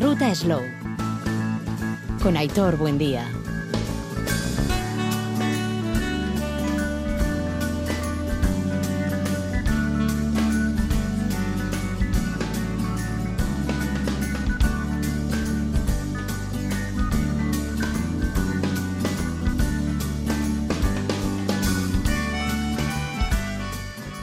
[0.00, 0.62] ruta Slow.
[2.22, 3.26] Con Aitor Buendía.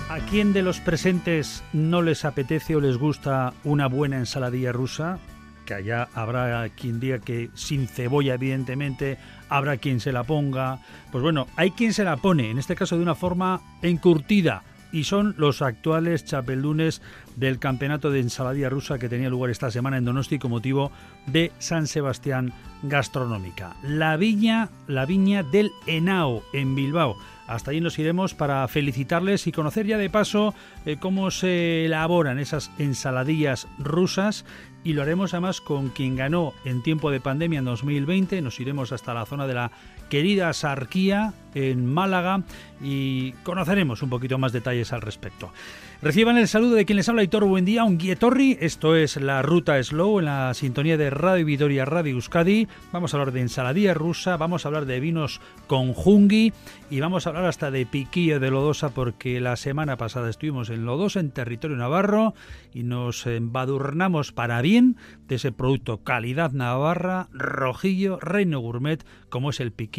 [0.09, 5.19] ¿A quién de los presentes no les apetece o les gusta una buena ensaladilla rusa?
[5.67, 9.17] Que allá habrá quien diga que sin cebolla, evidentemente,
[9.49, 10.79] habrá quien se la ponga.
[11.11, 14.63] Pues bueno, hay quien se la pone, en este caso de una forma encurtida,
[14.93, 17.01] y son los actuales chapeldunes
[17.35, 20.89] del campeonato de ensaladilla rusa que tenía lugar esta semana en Donosti con motivo
[21.25, 22.53] de San Sebastián
[22.83, 23.75] Gastronómica.
[23.83, 27.17] La viña, la viña del Henao en Bilbao.
[27.47, 30.53] Hasta allí nos iremos para felicitarles y conocer ya de paso
[30.85, 34.45] eh, cómo se elaboran esas ensaladillas rusas
[34.87, 38.41] y lo haremos además con quien ganó en tiempo de pandemia en 2020.
[38.41, 39.71] Nos iremos hasta la zona de la
[40.09, 42.43] querida Sarquía en Málaga
[42.81, 45.51] y conoceremos un poquito más detalles al respecto.
[45.99, 48.55] Reciban el saludo de quien les habla Hitor Buen día, un Guietorri.
[48.61, 52.67] Esto es la Ruta Slow en la sintonía de Radio Vitoria, Radio Euskadi.
[52.91, 56.53] Vamos a hablar de ensaladilla rusa, vamos a hablar de vinos con jungi
[56.91, 60.85] y vamos a hablar hasta de piquillo de Lodosa porque la semana pasada estuvimos en
[60.85, 62.35] Lodosa, en territorio navarro,
[62.75, 64.97] y nos embadurnamos para bien
[65.27, 69.96] de ese producto calidad navarra, rojillo, reino gourmet, como es el piquillo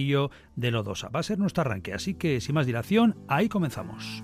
[0.56, 1.08] de Lodosa.
[1.08, 4.22] Va a ser nuestro arranque, así que sin más dilación, ahí comenzamos.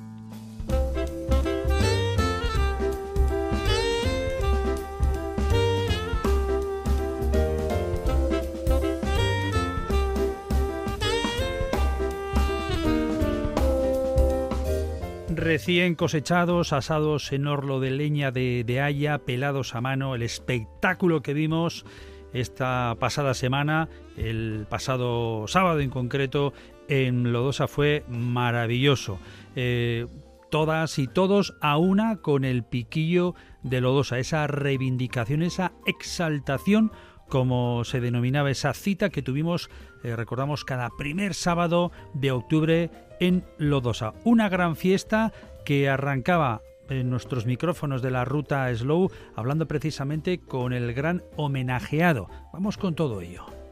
[15.28, 21.20] Recién cosechados, asados en orlo de leña de, de haya, pelados a mano, el espectáculo
[21.22, 21.84] que vimos
[22.32, 26.52] esta pasada semana, el pasado sábado en concreto,
[26.88, 29.18] en Lodosa fue maravilloso.
[29.56, 30.06] Eh,
[30.50, 36.92] todas y todos a una con el piquillo de Lodosa, esa reivindicación, esa exaltación
[37.28, 39.70] como se denominaba esa cita que tuvimos,
[40.02, 44.12] eh, recordamos, cada primer sábado de octubre en Lodosa.
[44.24, 45.32] Una gran fiesta
[45.64, 52.28] que arrancaba en nuestros micrófonos de la ruta Slow, hablando precisamente con el gran homenajeado.
[52.52, 53.63] Vamos con todo ello.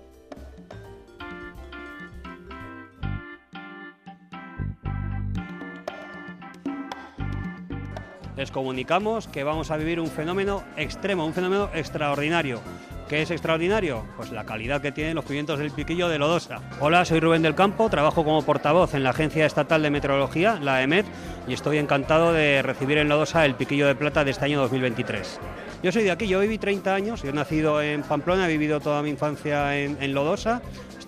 [8.36, 12.62] Les comunicamos que vamos a vivir un fenómeno extremo, un fenómeno extraordinario.
[13.06, 14.06] ¿Qué es extraordinario?
[14.16, 16.62] Pues la calidad que tienen los pimientos del piquillo de Lodosa.
[16.80, 20.82] Hola, soy Rubén del Campo, trabajo como portavoz en la Agencia Estatal de Meteorología, la
[20.82, 21.04] EMET,
[21.46, 25.38] y estoy encantado de recibir en Lodosa el piquillo de plata de este año 2023.
[25.82, 28.80] Yo soy de aquí, yo viví 30 años, yo he nacido en Pamplona, he vivido
[28.80, 30.62] toda mi infancia en Lodosa,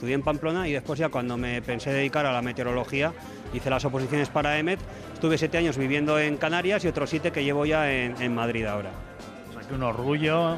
[0.04, 3.14] estudié en Pamplona y después ya cuando me pensé dedicar a la meteorología
[3.54, 4.78] hice las oposiciones para EMET,
[5.14, 8.66] estuve 7 años viviendo en Canarias y otros 7 que llevo ya en, en Madrid
[8.66, 8.90] ahora
[9.72, 10.56] un orgullo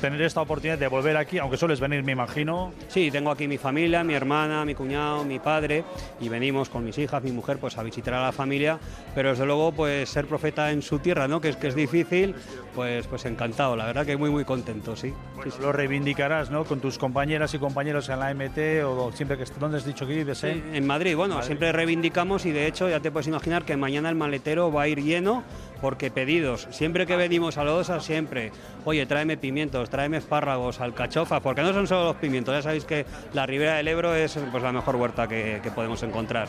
[0.00, 2.72] tener esta oportunidad de volver aquí, aunque sueles venir, me imagino.
[2.88, 5.84] Sí, tengo aquí mi familia, mi hermana, mi cuñado, mi padre,
[6.20, 8.80] y venimos con mis hijas, mi mujer, pues a visitar a la familia,
[9.14, 11.40] pero desde luego, pues ser profeta en su tierra, ¿no?
[11.40, 12.34] Que es que es difícil,
[12.74, 15.14] pues, pues encantado, la verdad que muy, muy contento, sí.
[15.36, 15.62] Bueno, sí, sí.
[15.62, 16.64] Lo reivindicarás, ¿no?
[16.64, 20.14] Con tus compañeras y compañeros en la MT o siempre que ¿dónde has dicho que
[20.14, 20.42] vives?
[20.42, 20.60] Eh?
[20.72, 21.46] En Madrid, bueno, Madrid.
[21.46, 24.88] siempre reivindicamos y de hecho ya te puedes imaginar que mañana el maletero va a
[24.88, 25.44] ir lleno
[25.82, 28.52] porque pedidos, siempre que venimos a Lodosa, siempre,
[28.84, 33.04] oye, tráeme pimientos, tráeme espárragos, alcachofa, porque no son solo los pimientos, ya sabéis que
[33.34, 36.48] la ribera del Ebro es pues, la mejor huerta que podemos encontrar.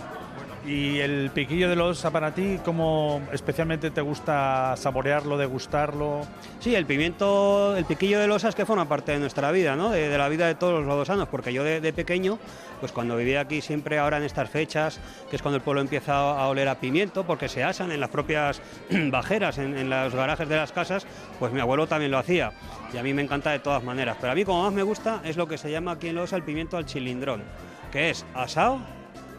[0.66, 6.22] ¿Y el piquillo de Lodosa para ti, cómo especialmente te gusta saborearlo, degustarlo?
[6.62, 9.90] Sí, el pimiento, el piquillo de losa es que forma parte de nuestra vida, ¿no?
[9.90, 12.40] De, la vida de todos los lodosanos, porque yo de, de, pequeño,
[12.79, 16.13] pues cuando vivía aquí siempre ahora en estas fechas, que es cuando el pueblo empieza
[16.13, 20.47] a oler a pimiento, porque se asan en las propias bajeras, en, en los garajes
[20.47, 21.05] de las casas,
[21.40, 22.53] pues mi abuelo también lo hacía.
[22.93, 24.16] Y a mí me encanta de todas maneras.
[24.22, 26.37] Pero a mí como más me gusta es lo que se llama aquí en Lodosa
[26.37, 27.43] el pimiento al chilindrón,
[27.91, 28.79] que es asado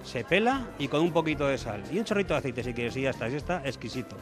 [0.04, 1.82] se pela y con un poquito de sal.
[1.90, 4.16] Y un chorrito de aceite si quieres y ya está, y está exquisito.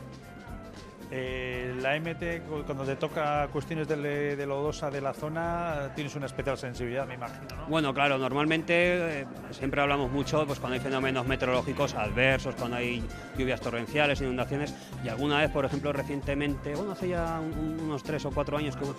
[1.14, 6.24] Eh, la MT, cuando te toca cuestiones de, de, lodosa de la zona, tienes una
[6.24, 7.54] especial sensibilidad, me imagino.
[7.54, 7.66] ¿no?
[7.66, 13.04] Bueno, claro, normalmente eh, siempre hablamos mucho pues, cuando hay fenómenos meteorológicos adversos, cuando hay
[13.36, 14.74] lluvias torrenciales, inundaciones,
[15.04, 18.74] y alguna vez, por ejemplo, recientemente, bueno, hace ya un, unos tres o cuatro años
[18.74, 18.94] que hubo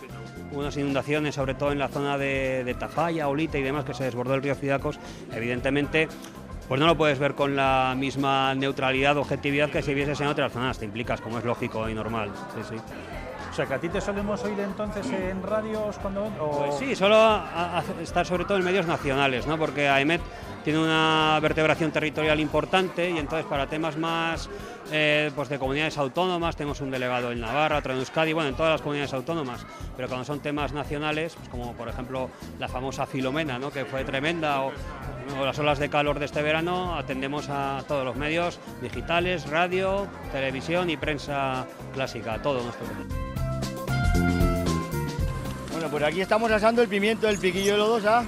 [0.51, 4.03] unas inundaciones, sobre todo en la zona de, de Tafalla, Olita y demás, que se
[4.03, 5.00] desbordó el río Fidacos,
[5.33, 6.07] evidentemente
[6.68, 10.51] pues no lo puedes ver con la misma neutralidad, objetividad que si vieses en otras
[10.51, 12.30] zonas, te implicas, como es lógico y normal.
[12.56, 12.75] Sí, sí.
[13.51, 16.25] O sea, que a ti te solemos oír entonces en radios cuando...
[16.39, 16.65] O...
[16.65, 19.57] Pues sí, solo a- a- estar sobre todo en medios nacionales, ¿no?
[19.60, 20.21] porque AEMET
[20.63, 24.50] tiene una vertebración territorial importante y entonces para temas más
[24.92, 28.56] eh, pues de comunidades autónomas, tenemos un delegado en Navarra, otro en Euskadi, bueno, en
[28.56, 29.65] todas las comunidades autónomas,
[29.95, 32.30] pero cuando son temas nacionales, pues como por ejemplo
[32.60, 33.71] la famosa Filomena, ¿no?
[33.71, 34.71] que fue tremenda, o,
[35.44, 40.89] las olas de calor de este verano, atendemos a todos los medios digitales, radio, televisión
[40.89, 42.86] y prensa clásica, todo nuestro.
[45.71, 48.25] Bueno, pues aquí estamos asando el pimiento del piquillo de lodosa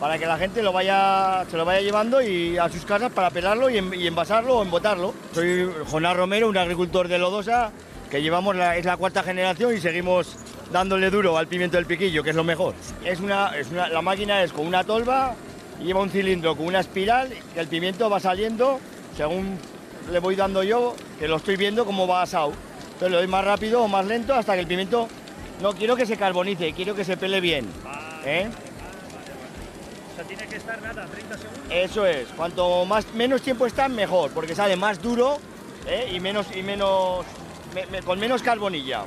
[0.00, 3.30] para que la gente lo vaya, se lo vaya llevando y a sus casas para
[3.30, 5.14] pelarlo y, en- y envasarlo o embotarlo.
[5.32, 7.70] Soy Jonás Romero, un agricultor de lodosa
[8.10, 10.36] que llevamos la, es la cuarta generación y seguimos
[10.72, 12.74] dándole duro al pimiento del piquillo, que es lo mejor.
[13.04, 15.34] Es una, es una- la máquina es con una tolva
[15.82, 18.78] lleva un cilindro con una espiral que el pimiento va saliendo
[19.16, 19.58] según
[20.10, 22.52] le voy dando yo, que lo estoy viendo cómo va asado.
[22.84, 25.08] Entonces le doy más rápido o más lento hasta que el pimiento
[25.62, 27.66] no quiero que se carbonice, quiero que se pele bien.
[28.24, 28.48] ¿eh?
[30.14, 31.62] O sea, tiene que estar nada, 30 segundos.
[31.70, 32.28] Eso es.
[32.36, 35.38] Cuanto más menos tiempo está, mejor, porque sale más duro
[35.88, 36.12] ¿eh?
[36.14, 37.26] y menos y menos
[37.74, 39.02] me- me- con menos carbonilla.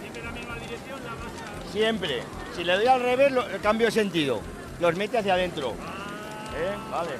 [0.00, 1.72] Siempre la misma dirección, la masa.
[1.72, 2.22] Siempre.
[2.56, 4.40] Si le doy al revés, lo, cambio de sentido.
[4.80, 5.70] Los mete hacia adentro.
[5.72, 6.74] ¿eh?
[6.90, 7.10] Vale.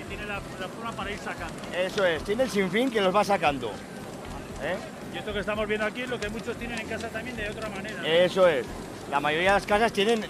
[0.00, 1.54] Y tiene la, la forma para ir sacando.
[1.76, 2.22] Eso es.
[2.22, 3.68] Tiene el sinfín que los va sacando.
[4.62, 4.76] ¿eh?
[5.12, 7.50] Y esto que estamos viendo aquí es lo que muchos tienen en casa también de
[7.50, 8.06] otra manera.
[8.06, 8.64] Eso es.
[9.10, 10.24] La mayoría de las casas tienen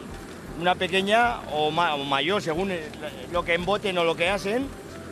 [0.61, 2.73] una pequeña o, ma- o mayor, según
[3.33, 4.67] lo que emboten o lo que hacen,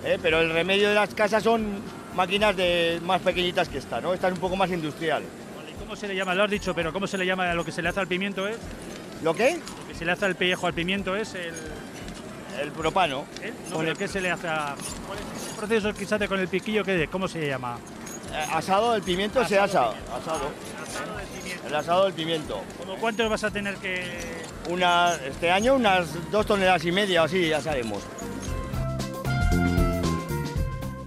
[0.04, 0.18] ¿eh?
[0.22, 1.80] pero el remedio de las casas son
[2.14, 4.12] máquinas de más pequeñitas que esta, ¿no?
[4.14, 5.22] Esta es un poco más industrial.
[5.56, 6.34] Vale, ¿y ¿Cómo se le llama?
[6.34, 8.46] Lo has dicho, pero ¿cómo se le llama lo que se le hace al pimiento
[8.46, 8.56] es?
[9.22, 9.58] ¿Lo qué?
[9.80, 11.54] Lo que se le hace al pellejo al pimiento es el...
[12.60, 13.24] El propano.
[13.40, 13.52] ¿eh?
[13.70, 14.74] No, Con el- ¿qué se le hace a...?
[15.06, 16.84] ¿Cuál es el proceso que se hace con el piquillo?
[16.84, 17.78] ¿qué, ¿Cómo se llama?
[18.32, 19.90] Eh, Asado del pimiento se asa.
[19.90, 20.50] Asado.
[20.82, 21.66] Asado de pimiento.
[21.68, 22.60] El asado del pimiento.
[22.78, 24.37] ¿Cómo cuántos vas a tener que...?
[24.68, 28.02] Una, este año unas dos toneladas y media o así, ya sabemos.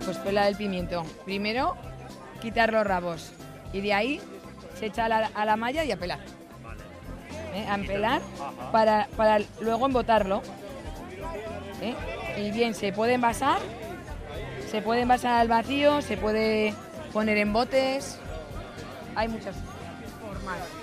[0.03, 1.03] Pues pelar el pimiento.
[1.25, 1.75] Primero,
[2.41, 3.31] quitar los rabos.
[3.71, 4.21] Y de ahí
[4.79, 6.19] se echa a la, a la malla y a pelar.
[7.53, 7.67] ¿Eh?
[7.69, 8.21] A pelar
[8.71, 10.41] para, para luego embotarlo.
[11.81, 11.95] ¿Eh?
[12.37, 13.59] Y bien, se puede envasar.
[14.71, 16.73] Se puede envasar al vacío, se puede
[17.13, 18.17] poner en botes.
[19.15, 19.55] Hay muchas
[20.21, 20.80] formas.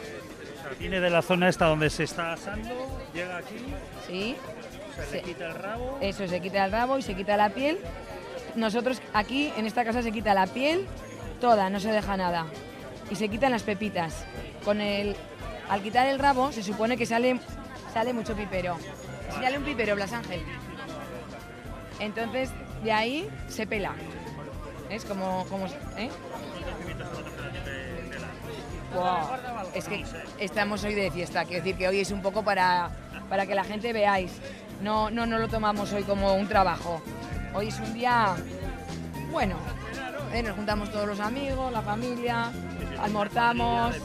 [0.69, 2.70] Sea, viene de la zona esta donde se está asando,
[3.15, 3.56] llega aquí,
[4.06, 4.37] ¿Sí?
[5.11, 5.99] se le quita el rabo.
[6.00, 7.79] Eso, se quita el rabo y se quita la piel.
[8.55, 10.87] Nosotros aquí en esta casa se quita la piel
[11.41, 12.47] toda, no se deja nada.
[13.11, 14.25] Y se quitan las pepitas.
[14.65, 15.17] Con el,
[15.69, 17.38] al quitar el rabo se supone que sale,
[17.93, 18.76] sale mucho pipero.
[19.31, 20.43] Sale un pipero, Blas Ángel.
[22.00, 22.50] Entonces
[22.82, 23.94] de ahí se pela.
[24.91, 25.44] Es como...
[25.49, 25.67] como
[25.97, 26.11] ¿eh?
[29.75, 30.05] Es que
[30.38, 32.90] estamos hoy de fiesta, quiero decir que hoy es un poco para,
[33.29, 34.32] para que la gente veáis.
[34.82, 37.02] No, no, no lo tomamos hoy como un trabajo.
[37.55, 38.35] Hoy es un día
[39.31, 39.56] bueno.
[40.32, 40.43] ¿eh?
[40.43, 42.50] Nos juntamos todos los amigos, la familia,
[43.00, 43.96] almorzamos.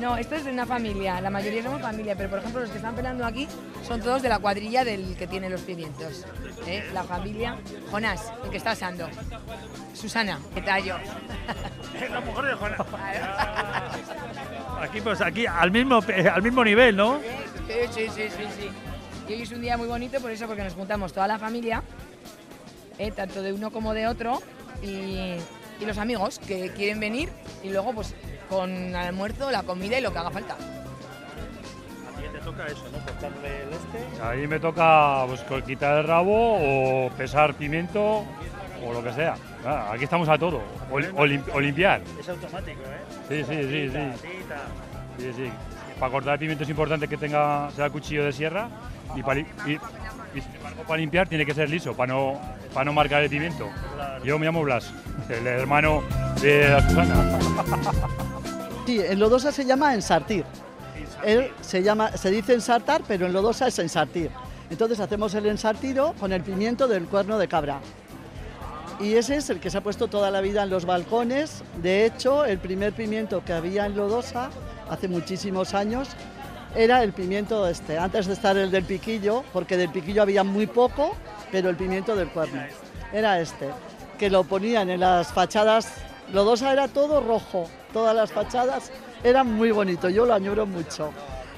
[0.00, 2.78] No, esto es de una familia, la mayoría somos familia, pero por ejemplo los que
[2.78, 3.46] están pelando aquí
[3.86, 6.24] son todos de la cuadrilla del que tiene los pimientos.
[6.66, 6.88] ¿eh?
[6.94, 7.58] La familia,
[7.90, 9.06] Jonás, el que está asando.
[9.92, 10.96] Susana, que tallo.
[12.00, 12.76] Es la mujer de Juana.
[14.80, 16.00] Aquí, pues aquí, al mismo,
[16.32, 17.20] al mismo nivel, ¿no?
[17.68, 18.70] Sí, sí, sí, sí, sí.
[19.28, 21.82] Y hoy es un día muy bonito por eso, porque nos juntamos toda la familia,
[22.98, 24.40] eh, tanto de uno como de otro,
[24.82, 25.34] y,
[25.80, 27.30] y los amigos que quieren venir,
[27.62, 28.14] y luego pues
[28.48, 30.54] con el almuerzo, la comida y lo que haga falta.
[30.54, 32.98] A ti te toca eso, ¿no?
[33.04, 34.22] Cortarle el este.
[34.22, 36.56] Ahí me toca pues, quitar el rabo
[37.06, 38.24] o pesar pimiento
[38.84, 39.36] o lo que sea.
[39.64, 40.60] Ah, aquí estamos a todo.
[40.90, 42.00] O, o lim- o limpiar.
[42.18, 43.18] Es automático, ¿eh?
[43.28, 44.28] Sí, sí, sí, Tita, sí.
[44.28, 44.56] tita.
[45.18, 45.50] sí, sí.
[45.98, 48.68] Para cortar el pimiento es importante que tenga sea cuchillo de sierra
[49.14, 49.46] y para, y,
[50.34, 52.40] y sin embargo para limpiar tiene que ser liso para no,
[52.72, 53.68] para no marcar el pimiento.
[53.94, 54.24] Claro.
[54.24, 54.92] Yo me llamo Blas,
[55.28, 56.02] el hermano
[56.40, 57.38] de la Susana.
[58.86, 60.44] Sí, en Lodosa se llama ensartir.
[61.22, 64.32] Él se, llama, se dice ensartar, pero en Lodosa es ensartir.
[64.68, 67.78] Entonces hacemos el ensartido con el pimiento del cuerno de cabra.
[68.98, 71.62] Y ese es el que se ha puesto toda la vida en los balcones.
[71.80, 74.50] De hecho, el primer pimiento que había en Lodosa,
[74.88, 76.08] hace muchísimos años,
[76.74, 80.66] era el pimiento este, antes de estar el del piquillo, porque del piquillo había muy
[80.66, 81.16] poco,
[81.50, 82.62] pero el pimiento del cuerno.
[83.12, 83.70] Era este,
[84.18, 85.92] que lo ponían en las fachadas.
[86.32, 88.92] Lodosa era todo rojo, todas las fachadas
[89.24, 91.12] eran muy bonitos, yo lo añoro mucho.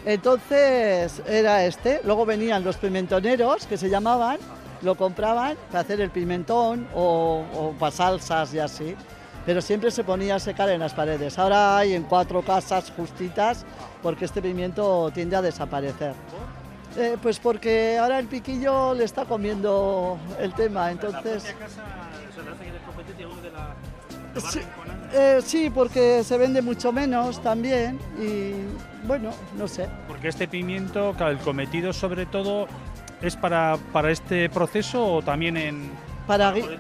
[0.05, 4.39] Entonces era este, luego venían los pimentoneros que se llamaban,
[4.81, 8.97] lo compraban para hacer el pimentón o, o para salsas y así.
[9.45, 11.39] pero siempre se ponía a secar en las paredes.
[11.39, 13.65] Ahora hay en cuatro casas justitas
[14.03, 16.15] porque este pimiento tiende a desaparecer.
[16.97, 21.55] Eh, pues porque ahora el piquillo le está comiendo el tema, entonces...
[24.51, 24.61] Sí,
[25.13, 28.53] eh, sí, porque se vende mucho menos también y
[29.07, 29.87] bueno, no sé.
[30.09, 32.67] Porque este pimiento, el cometido sobre todo
[33.21, 35.91] es para, para este proceso o también en...
[36.27, 36.79] Para gui-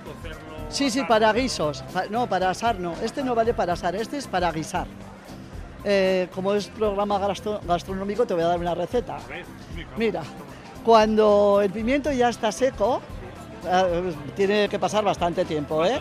[0.70, 1.84] Sí, sí, para guisos.
[2.10, 2.94] No, para asar no.
[3.02, 4.86] Este no vale para asar, este es para guisar.
[5.84, 9.18] Eh, como es programa gastro- gastronómico, te voy a dar una receta.
[9.96, 10.22] Mira,
[10.84, 13.00] cuando el pimiento ya está seco,
[13.66, 16.00] eh, tiene que pasar bastante tiempo, ¿eh?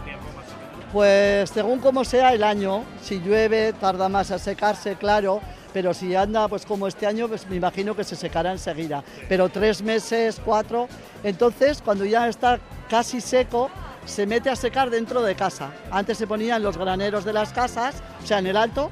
[0.94, 5.40] Pues según como sea el año, si llueve tarda más a secarse, claro,
[5.74, 9.04] pero si anda pues como este año, pues me imagino que se secará enseguida.
[9.30, 10.88] Pero tres meses, cuatro,
[11.24, 12.60] entonces cuando ya está
[12.90, 13.70] casi seco,
[14.06, 15.70] se mete a secar dentro de casa.
[15.92, 18.92] Antes se ponían los graneros de las casas, o sea, en el alto,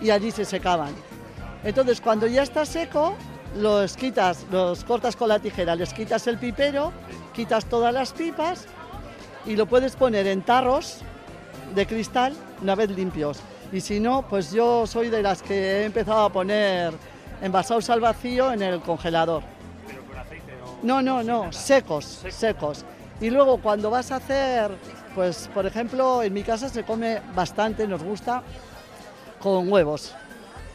[0.00, 0.94] y allí se secaban.
[1.64, 3.14] Entonces cuando ya está seco,
[3.56, 6.92] los quitas, los cortas con la tijera, les quitas el pipero,
[7.32, 8.66] quitas todas las pipas
[9.46, 10.98] y lo puedes poner en tarros
[11.74, 13.40] de cristal una vez limpios.
[13.72, 16.92] Y si no, pues yo soy de las que he empezado a poner
[17.42, 19.42] envasados al vacío en el congelador.
[20.82, 22.84] No, no, no, secos, secos.
[23.20, 24.70] Y luego cuando vas a hacer,
[25.14, 28.42] pues por ejemplo, en mi casa se come bastante, nos gusta,
[29.40, 30.14] con huevos.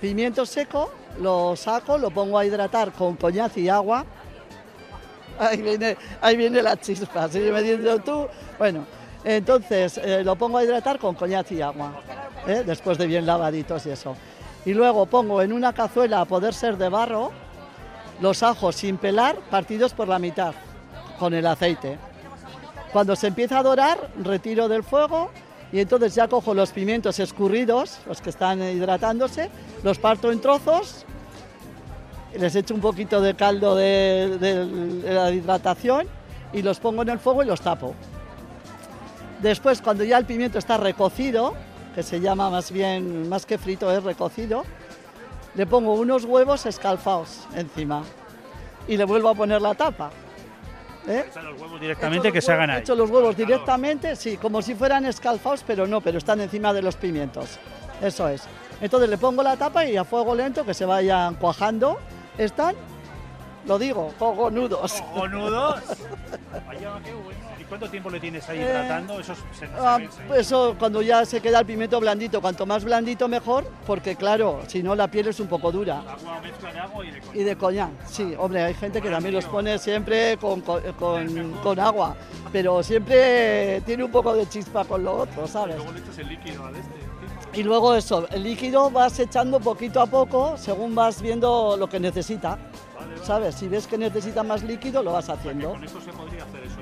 [0.02, 4.06] Pimiento seco, lo saco, lo pongo a hidratar con coñac y agua.
[5.40, 8.28] Ahí viene, ahí viene la chispa, sigue metiendo tú.
[8.58, 8.86] Bueno,
[9.24, 12.02] entonces eh, lo pongo a hidratar con coñac y agua,
[12.46, 12.64] ¿eh?
[12.66, 14.16] después de bien lavaditos y eso.
[14.66, 17.32] Y luego pongo en una cazuela, a poder ser de barro,
[18.22, 20.54] los ajos sin pelar, partidos por la mitad,
[21.20, 21.98] con el aceite.
[22.92, 25.32] Cuando se empieza a dorar, retiro del fuego
[25.74, 29.50] y entonces ya cojo los pimientos escurridos, los que están hidratándose,
[29.82, 31.04] los parto en trozos,
[32.38, 36.08] les echo un poquito de caldo de, la hidratación
[36.54, 37.96] y los pongo en el fuego y los tapo.
[39.42, 41.56] Después, cuando ya el pimiento está recocido,
[41.96, 44.66] que se llama más bien, más que frito, es recocido,
[45.56, 48.04] le pongo unos huevos escalfados encima
[48.88, 50.12] y le vuelvo a poner la tapa.
[51.08, 51.26] ¿Eh?
[51.44, 52.82] los huevos directamente Hecho que los se hagan huevos- ahí.
[52.82, 56.82] hecho los huevos directamente, sí, como si fueran escalfados, pero no, pero están encima de
[56.82, 57.60] los pimientos.
[58.02, 58.44] Eso es.
[58.82, 62.00] Entonces le pongo la tapa y a fuego lento que se vayan cuajando.
[62.38, 62.76] Están,
[63.66, 64.94] lo digo, cojonudos.
[65.14, 65.82] ¿Cojonudos?
[66.68, 67.43] Vaya, qué bueno.
[67.74, 69.20] ¿Y cuánto tiempo le tienes ahí Eh, hidratando?
[69.20, 72.84] Eso se, se Ah, pues eso cuando ya se queda el pimiento blandito, cuanto más
[72.84, 76.00] blandito mejor, porque claro, si no la piel es un poco dura.
[76.00, 79.34] Agua, mezcla de agua y de Y de coñac, sí, hombre, hay gente que también
[79.34, 82.16] los pone siempre con, con- con- con agua,
[82.52, 85.78] pero siempre tiene un poco de chispa con lo otro, ¿sabes?
[85.78, 87.60] Luego le echas el líquido al este.
[87.60, 92.00] Y luego eso, el líquido vas echando poquito a poco según vas viendo lo que
[92.00, 92.58] necesita,
[93.24, 93.54] ¿sabes?
[93.56, 95.70] Si ves que necesita más líquido, lo vas haciendo.
[95.72, 96.82] Con esto se podría hacer eso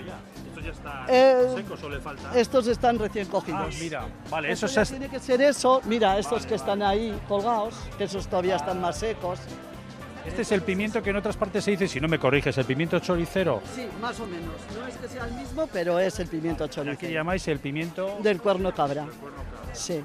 [0.61, 0.71] ya.
[0.71, 2.31] Esto ya está Eh, seco, solo le falta.
[2.39, 3.61] Estos están recién cogidos.
[3.75, 4.89] Ah, mira, vale, Eso eso ya es.
[4.89, 5.81] tiene que ser eso.
[5.85, 9.39] Mira, estos que están ahí colgados, que esos todavía están más secos.
[10.25, 12.65] Este es el pimiento que en otras partes se dice, si no me corriges, el
[12.65, 13.59] pimiento choricero.
[13.75, 14.53] Sí, más o menos.
[14.79, 17.11] No es que sea el mismo, pero es el pimiento Aquí choricero.
[17.11, 19.07] llamáis el pimiento Del cuerno cabra.
[19.73, 20.03] Sí.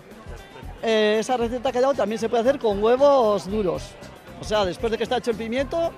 [0.83, 3.91] Eh, esa receta que he dado también se puede hacer con huevos duros.
[4.41, 5.93] O sea, después de que está hecho el pimiento,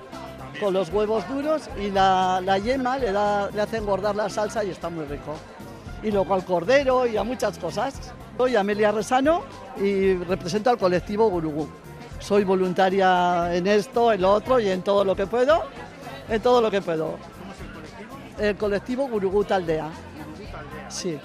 [0.60, 4.64] con los huevos duros y la, la yema le, da, le hace engordar la salsa
[4.64, 5.34] y está muy rico.
[6.02, 7.94] Y luego al cordero y a muchas cosas.
[8.36, 9.42] Soy Amelia Resano
[9.80, 11.68] y represento al colectivo Gurugú.
[12.20, 15.62] Soy voluntaria en esto, en lo otro y en todo lo que puedo.
[16.28, 17.16] En todo lo que puedo.
[18.38, 19.88] El colectivo Gurugú Taldea.
[20.88, 21.18] Sí.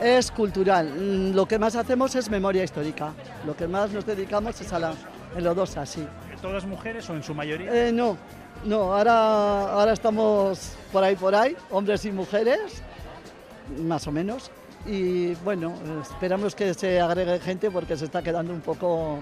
[0.00, 0.92] Es cultural.
[0.92, 3.12] Mm, Lo que más hacemos es memoria histórica.
[3.44, 4.94] Lo que más nos dedicamos es a la
[5.36, 6.06] en Lodosa, sí.
[6.42, 7.88] ¿Todas mujeres o en su mayoría?
[7.88, 8.16] Eh, no,
[8.64, 12.82] no, ahora, ahora estamos por ahí, por ahí, hombres y mujeres,
[13.82, 14.50] más o menos.
[14.86, 19.18] Y bueno, esperamos que se agregue gente porque se está quedando un poco...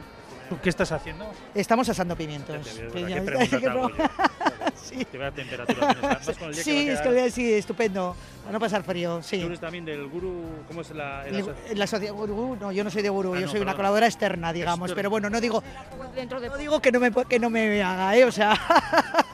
[0.49, 1.25] ¿Tú qué estás haciendo?
[1.55, 2.69] Estamos asando pimientos.
[2.69, 3.89] ¿Qué Piña- pregunta te que no.
[4.85, 5.05] Sí.
[5.11, 6.27] ¿Qué temperatura tienes?
[6.27, 8.15] ¿Vas con el día que Sí, va a es que sí, estupendo.
[8.43, 9.39] Para no pasar frío, sí.
[9.41, 10.43] ¿Tú eres también del guru?
[10.69, 13.35] ¿Cómo es la, el El- aso- La sociedad Gurú, no, yo no soy de Gurú,
[13.35, 15.63] Ah, yo no, soy una colaboradora externa, digamos, pero bueno, no digo
[16.31, 18.25] no digo que no me que no me haga, ¿eh?
[18.25, 18.55] O sea,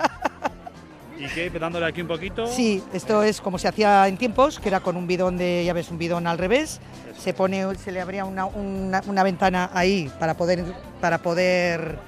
[1.18, 1.50] ¿Y qué?
[1.50, 2.46] Dándole aquí un poquito.
[2.46, 5.75] sí, esto es como se hacía en tiempos, que era con un bidón de, ya
[5.75, 6.80] ves, un bidón al revés,
[7.18, 10.64] se pone se le abría una, una- una ventana ahí para poder
[11.00, 11.99] para poder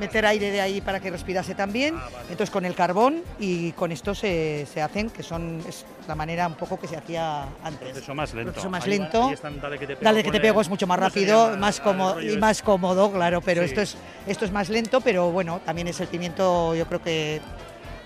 [0.00, 1.94] meter aire de ahí para que respirase también.
[2.22, 6.46] Entonces con el carbón y con esto se, se hacen, que son es la manera
[6.48, 7.90] un poco que se hacía antes.
[7.90, 8.52] Proceso más lento.
[8.52, 9.26] Proceso más Ahí lento.
[9.28, 11.20] ahí están, dale que te pego, Dale que te pego es mucho más ¿cómo se
[11.20, 13.68] rápido, más El cómodo y más cómodo, claro, pero Sí.
[13.68, 17.40] esto es esto es más lento, pero bueno, también es el pimiento, yo creo que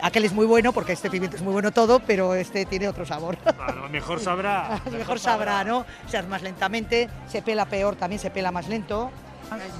[0.00, 3.06] aquel es muy bueno porque este pimiento es muy bueno todo, pero este tiene otro
[3.06, 3.36] sabor.
[3.38, 4.80] Claro, mejor sabrá.
[4.90, 5.78] mejor sabrá, ¿no?
[5.78, 9.10] O sea, más lentamente, se pela peor, también se pela más lento.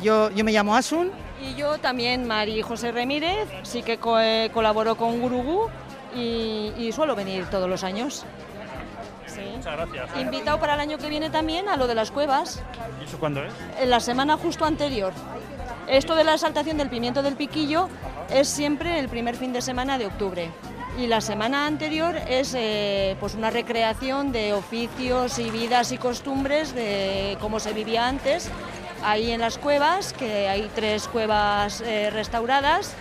[0.02, 4.50] Yo, yo me llamo Asun, Y yo también, Mari José Remírez, sí que co- eh,
[4.54, 5.68] colaboro con Gurugú
[6.14, 8.24] y, y suelo venir todos los años.
[9.26, 9.40] Sí.
[9.56, 10.08] Muchas gracias.
[10.20, 12.62] Invitado para el año que viene también a lo de las cuevas,
[13.00, 13.52] ¿Y eso cuándo es?
[13.80, 15.12] en la semana justo anterior.
[15.88, 17.88] Esto de la exaltación del pimiento del piquillo
[18.30, 20.50] es siempre el primer fin de semana de octubre.
[20.96, 26.72] Y la semana anterior es eh, pues una recreación de oficios y vidas y costumbres
[26.74, 28.48] de cómo se vivía antes,
[29.04, 32.94] ahí en las cuevas, que hay tres cuevas eh, restauradas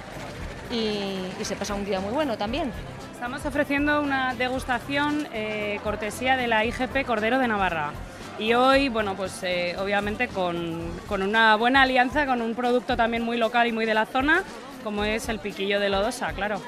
[0.71, 2.71] y, y se pasa un día muy bueno también.
[3.13, 7.91] Estamos ofreciendo una degustación eh, cortesía de la IGP Cordero de Navarra.
[8.37, 13.23] Y hoy, bueno, pues eh, obviamente con, con una buena alianza con un producto también
[13.23, 14.43] muy local y muy de la zona,
[14.83, 16.61] como es el piquillo de lodosa, claro.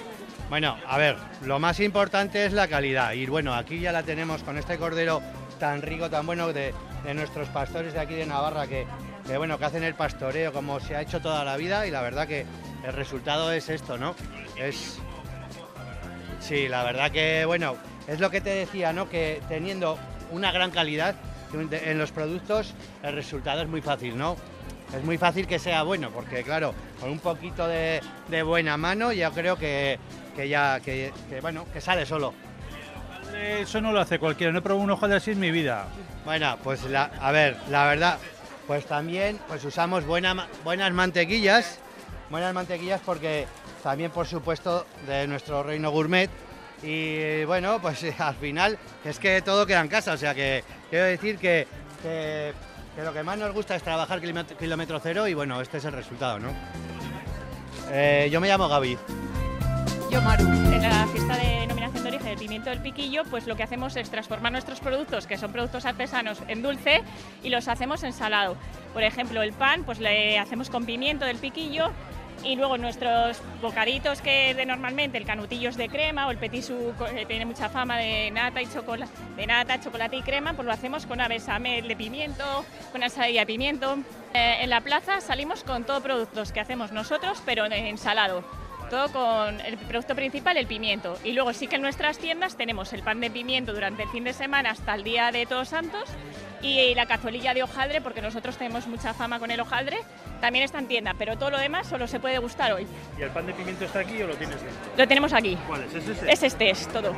[0.49, 3.13] Bueno, a ver, lo más importante es la calidad.
[3.13, 5.21] Y bueno, aquí ya la tenemos con este cordero
[5.59, 6.73] tan rico, tan bueno de,
[7.03, 8.85] de nuestros pastores de aquí de Navarra que,
[9.27, 12.01] que, bueno, que hacen el pastoreo como se ha hecho toda la vida y la
[12.01, 12.45] verdad que
[12.85, 14.15] el resultado es esto, ¿no?
[14.57, 14.99] Es
[16.45, 17.75] Sí, la verdad que bueno,
[18.07, 19.09] es lo que te decía, ¿no?
[19.09, 19.97] Que teniendo
[20.31, 21.15] una gran calidad
[21.53, 24.35] en los productos, el resultado es muy fácil, ¿no?
[24.95, 29.11] Es muy fácil que sea bueno, porque claro, con un poquito de, de buena mano,
[29.11, 29.97] yo creo que,
[30.35, 32.33] que ya, que, que, bueno, que sale solo.
[33.35, 35.87] Eso no lo hace cualquiera, no he probado un ojo de así en mi vida.
[36.25, 38.19] Bueno, pues la, a ver, la verdad,
[38.67, 41.79] pues también pues usamos buenas mantequillas,
[42.29, 43.47] buenas mantequillas porque
[43.83, 46.29] también por supuesto de nuestro reino gourmet
[46.81, 51.05] y bueno, pues al final es que todo queda en casa, o sea que quiero
[51.05, 51.67] decir que,
[52.01, 52.53] que,
[53.03, 56.39] lo que más nos gusta es trabajar kilómetro cero y bueno, este es el resultado,
[56.39, 56.49] ¿no?
[57.91, 58.97] Eh, yo me llamo Gaby.
[60.15, 60.45] Yo, Maru.
[60.45, 63.97] En la fiesta de denominación de origen del pimiento del piquillo, pues lo que hacemos
[63.97, 67.03] es transformar nuestros productos, que son productos artesanos, en dulce
[67.43, 68.55] y los hacemos en salado.
[68.93, 71.91] Por ejemplo, el pan, pues le hacemos con pimiento del piquillo
[72.45, 76.63] y luego nuestros bocaditos que de normalmente el canutillo es de crema o el petit
[77.13, 80.71] que tiene mucha fama de nata y chocolate, de nata, chocolate y crema, pues lo
[80.71, 83.97] hacemos con abesamel de pimiento, con asadilla de pimiento.
[84.33, 88.64] Eh, en la plaza salimos con todo productos que hacemos nosotros, pero en salado.
[88.89, 91.17] Todo con el producto principal, el pimiento.
[91.23, 94.23] Y luego sí que en nuestras tiendas tenemos el pan de pimiento durante el fin
[94.23, 96.09] de semana hasta el día de Todos Santos
[96.61, 99.97] y la cazuelilla de hojaldre, porque nosotros tenemos mucha fama con el hojaldre,
[100.41, 102.87] también está en tienda, pero todo lo demás solo se puede gustar hoy.
[103.17, 104.91] ¿Y el pan de pimiento está aquí o lo tienes dentro?
[104.97, 105.57] Lo tenemos aquí.
[105.67, 105.93] ¿Cuál es?
[105.93, 106.31] ¿Es este?
[106.31, 107.13] Es este, es todo.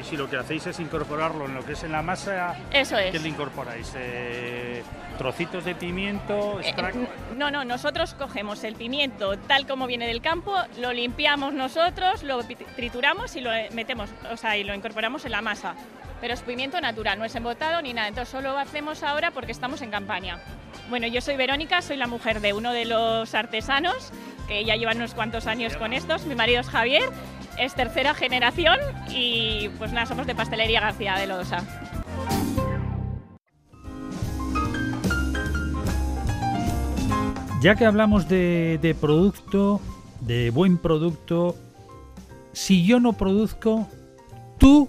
[0.00, 2.96] Y si lo que hacéis es incorporarlo en lo que es en la masa, Eso
[2.98, 3.12] es.
[3.12, 3.92] ¿qué le incorporáis?
[3.96, 4.82] Eh,
[5.16, 6.60] ¿Trocitos de pimiento?
[6.60, 12.22] extract- No, no, nosotros cogemos el pimiento tal como viene del campo, lo limpiamos nosotros,
[12.22, 12.40] lo
[12.76, 15.74] trituramos y lo metemos, o sea, y lo incorporamos en la masa.
[16.20, 18.08] Pero es pimiento natural, no es embotado ni nada.
[18.08, 20.40] Entonces solo lo hacemos ahora porque estamos en campaña.
[20.90, 24.12] Bueno, yo soy Verónica, soy la mujer de uno de los artesanos
[24.48, 26.24] que ya llevan unos cuantos años con estos.
[26.24, 27.08] Mi marido es Javier,
[27.58, 28.78] es tercera generación
[29.10, 31.62] y pues nada, somos de Pastelería García de Lodosa.
[37.60, 39.80] Ya que hablamos de, de producto,
[40.20, 41.56] de buen producto,
[42.52, 43.88] si yo no produzco,
[44.58, 44.88] tú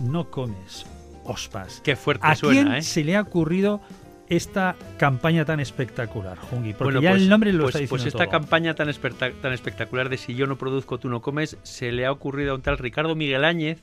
[0.00, 0.86] no comes.
[1.24, 1.80] Ospas.
[1.82, 2.82] Qué fuerte ¿A suena, quién ¿eh?
[2.82, 3.80] se le ha ocurrido
[4.28, 6.72] esta campaña tan espectacular, Jungi?
[6.72, 8.30] Porque Bueno, ya pues- el nombre lo pues, está diciendo Pues esta todo.
[8.30, 12.04] campaña tan, espectac- tan espectacular de si yo no produzco, tú no comes, se le
[12.06, 13.82] ha ocurrido a un tal Ricardo Miguel Áñez,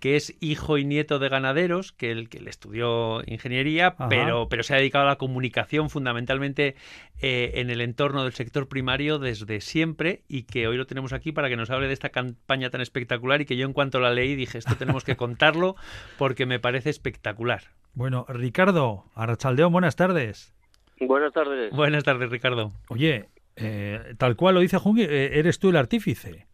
[0.00, 4.08] que es hijo y nieto de ganaderos, que él, que él estudió ingeniería, Ajá.
[4.08, 6.76] pero, pero se ha dedicado a la comunicación fundamentalmente
[7.20, 11.32] eh, en el entorno del sector primario desde siempre y que hoy lo tenemos aquí
[11.32, 14.12] para que nos hable de esta campaña tan espectacular y que yo en cuanto la
[14.12, 15.76] leí dije, esto tenemos que contarlo
[16.16, 17.62] porque me parece espectacular.
[17.94, 20.54] Bueno, Ricardo, Arrachaldeón, buenas tardes.
[21.00, 21.72] Buenas tardes.
[21.72, 22.72] Buenas tardes, Ricardo.
[22.88, 26.47] Oye, eh, tal cual lo dice Jungi, eh, eres tú el artífice.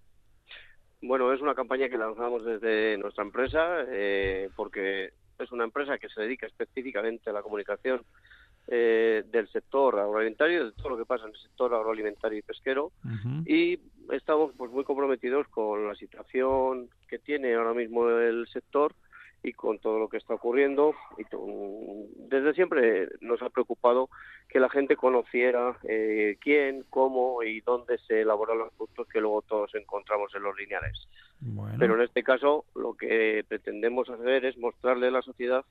[1.07, 6.09] Bueno, es una campaña que lanzamos desde nuestra empresa eh, porque es una empresa que
[6.09, 8.01] se dedica específicamente a la comunicación
[8.69, 12.90] eh, del sector agroalimentario, de todo lo que pasa en el sector agroalimentario y pesquero.
[13.45, 13.79] Y
[14.12, 18.95] estamos pues muy comprometidos con la situación que tiene ahora mismo el sector
[19.44, 20.94] y con todo lo que está ocurriendo.
[21.18, 21.24] Y
[22.28, 24.09] desde siempre nos ha preocupado
[24.48, 29.42] que la gente conociera eh, quién, cómo y dónde se elaboran los productos que luego
[29.42, 31.07] todos encontramos en los lineales.
[31.78, 35.64] Pero en este caso lo que pretendemos hacer es mostrarle a la sociedad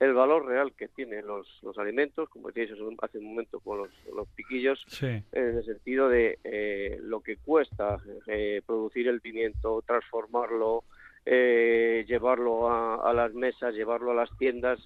[0.00, 3.90] el valor real que tienen los, los alimentos, como decíais hace un momento con los,
[4.12, 10.82] los piquillos, en el sentido de eh, lo que cuesta eh, producir el pimiento, transformarlo,
[11.24, 14.78] eh, llevarlo a, las mesas, llevarlo a las tiendas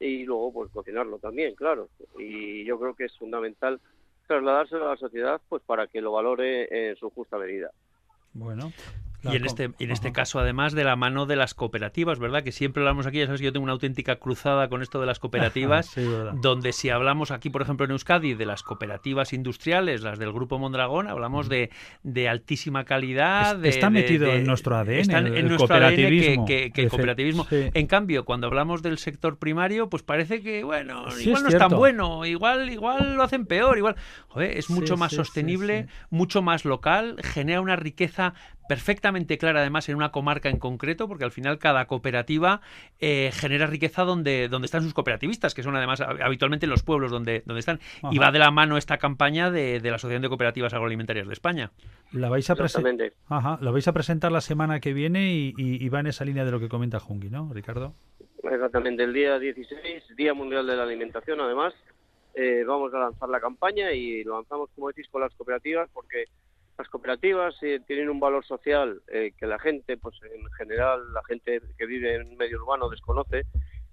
[0.00, 1.88] y luego pues cocinarlo también, claro.
[2.18, 3.80] Y yo creo que es fundamental
[4.26, 7.70] trasladárselo a la sociedad pues para que lo valore en su justa medida.
[8.32, 8.72] Bueno,
[9.30, 12.42] y en este, en este caso, además, de la mano de las cooperativas, ¿verdad?
[12.42, 15.06] Que siempre hablamos aquí, ya sabes que yo tengo una auténtica cruzada con esto de
[15.06, 15.94] las cooperativas,
[16.42, 20.58] donde si hablamos aquí, por ejemplo, en Euskadi, de las cooperativas industriales, las del Grupo
[20.58, 21.70] Mondragón, hablamos de,
[22.02, 23.64] de altísima calidad.
[23.64, 26.44] está metido en nuestro ADN, en nuestro cooperativismo.
[26.44, 27.46] que, el cooperativismo.
[27.50, 31.70] En cambio, cuando hablamos del sector primario, pues parece que, bueno, igual no es tan
[31.70, 33.96] bueno, igual, igual lo hacen peor, igual...
[34.28, 38.34] Joder, es mucho más sostenible, mucho más local, genera una riqueza
[38.68, 42.60] perfectamente clara además en una comarca en concreto, porque al final cada cooperativa
[43.00, 47.10] eh, genera riqueza donde, donde están sus cooperativistas, que son además habitualmente en los pueblos
[47.10, 47.80] donde, donde están.
[48.10, 51.70] Y va de la mano esta campaña de, la Asociación de Cooperativas Agroalimentarias de España.
[52.12, 52.54] La vais a,
[53.28, 56.50] Ajá, la vais a presentar la semana que viene y, va en esa línea de
[56.50, 57.94] lo que comenta Jungi, ¿no, Ricardo?
[58.42, 61.72] Exactamente, el día 16, Día Mundial de la Alimentación, además,
[62.34, 66.24] eh, vamos a lanzar la campaña y lo lanzamos, como decís, con las cooperativas, porque
[66.76, 71.22] las cooperativas eh, tienen un valor social eh, que la gente, pues en general, la
[71.24, 73.44] gente que vive en medio urbano desconoce,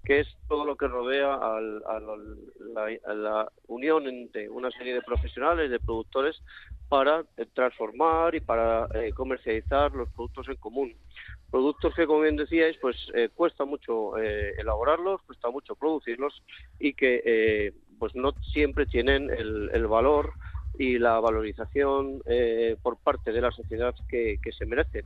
[0.04, 5.78] que es todo lo que rodea a, la, unión entre una serie de profesionales, de
[5.78, 6.42] productores,
[6.88, 10.96] para eh, transformar y para comercializar los productos en común.
[11.52, 12.96] Productos que, como bien decíais, pues
[13.34, 16.42] cuesta mucho elaborarlos, cuesta mucho producirlos
[16.78, 20.32] y que pues no siempre tienen el, el valor
[20.78, 25.04] y la valorización eh, por parte de la sociedad que, se merecen.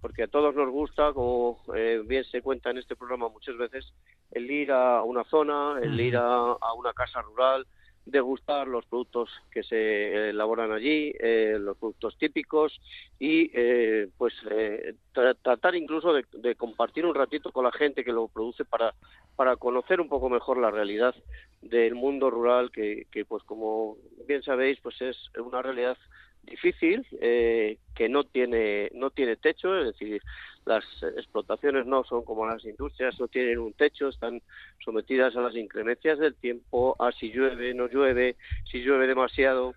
[0.00, 3.92] Porque a todos nos gusta, como eh, bien se cuenta en este programa muchas veces,
[4.30, 7.66] el ir a una zona, el ir a una casa rural,
[8.06, 12.80] degustar los productos que se elaboran allí, eh, los productos típicos
[13.18, 18.28] y eh, pues eh, tratar incluso de, compartir un ratito con la gente que lo
[18.28, 18.94] produce para,
[19.34, 21.14] para conocer un poco mejor la realidad
[21.62, 25.98] del mundo rural que, que pues como bien sabéis pues es una realidad
[26.46, 30.22] difícil que no tiene no tiene techo es decir
[30.66, 30.84] las
[31.16, 34.42] explotaciones no son como las industrias, no tienen un techo, están
[34.84, 38.36] sometidas a las inclemencias del tiempo, a si llueve, no llueve,
[38.70, 39.74] si llueve demasiado.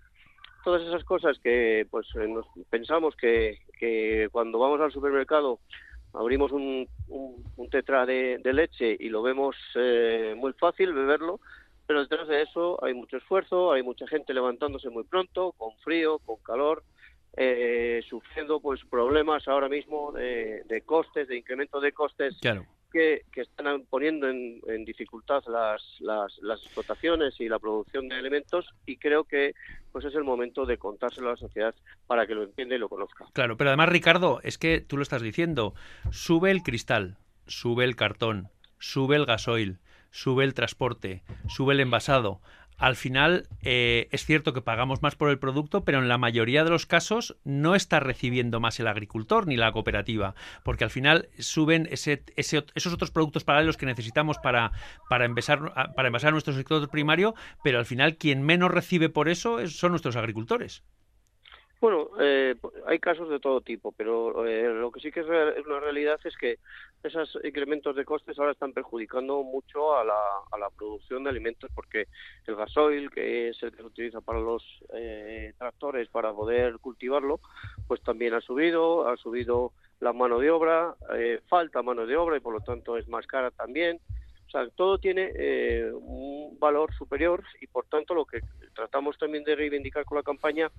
[0.64, 5.60] Todas esas cosas que pues eh, nos pensamos que, que cuando vamos al supermercado
[6.12, 11.40] abrimos un, un, tetra de, leche y lo vemos eh, muy fácil beberlo,
[11.90, 16.20] pero detrás de eso hay mucho esfuerzo, hay mucha gente levantándose muy pronto, con frío,
[16.20, 16.84] con calor,
[17.36, 22.38] eh, sufriendo pues problemas ahora mismo de, costes, de incremento de costes
[22.92, 28.96] que, están poniendo en, dificultad las, las, las, explotaciones y la producción de alimentos y
[28.96, 29.54] creo que
[29.90, 31.74] pues es el momento de contárselo a la sociedad
[32.06, 33.26] para que lo entienda y lo conozca.
[33.32, 35.74] Claro, pero además Ricardo, es que tú lo estás diciendo,
[36.12, 38.48] sube el cristal, sube el cartón,
[38.78, 42.40] sube el gasoil, sube el transporte, sube el envasado
[42.80, 46.64] al final eh, es cierto que pagamos más por el producto, pero en la mayoría
[46.64, 51.28] de los casos no está recibiendo más el agricultor ni la cooperativa, porque al final
[51.38, 54.72] suben esos otros productos paralelos que necesitamos para,
[55.10, 59.66] para, envasar, para envasar nuestro sector primario, pero al final quien menos recibe por eso
[59.68, 60.82] son nuestros agricultores.
[61.80, 65.80] Bueno, eh, hay casos de todo tipo, pero eh, lo que sí que es, una
[65.80, 66.58] realidad es que
[67.02, 70.20] esos incrementos de costes ahora están perjudicando mucho a la,
[70.52, 72.08] a la producción de alimentos porque
[72.46, 74.62] el gasoil, que es el que se utiliza para los
[74.92, 77.40] eh, tractores para poder cultivarlo,
[77.88, 80.94] pues también ha subido, ha subido la mano de obra,
[81.48, 84.00] falta mano de obra y por lo tanto es más cara también.
[84.50, 85.32] O sea, todo tiene
[85.92, 88.40] un valor superior y por tanto lo que
[88.74, 90.72] tratamos también de reivindicar con la campaña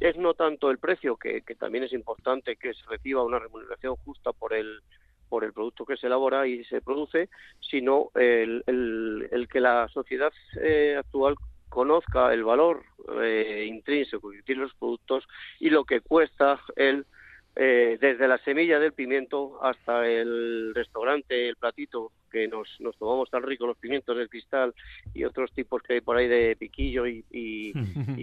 [0.00, 4.32] es no tanto el precio, que, también es importante que se reciba una remuneración justa
[4.32, 4.80] por el
[5.28, 7.28] por el producto que se elabora y se produce,
[7.60, 11.34] sino el, el, que la sociedad eh, actual
[11.68, 12.84] conozca el valor
[13.20, 15.24] eh, intrínseco que tienen los productos
[15.58, 17.06] y lo que cuesta el
[17.56, 23.30] eh, desde la semilla del pimiento hasta el restaurante, el platito que nos, nos tomamos
[23.30, 24.74] tan rico, los pimientos del cristal
[25.14, 27.72] y otros tipos que hay por ahí de piquillo y, y,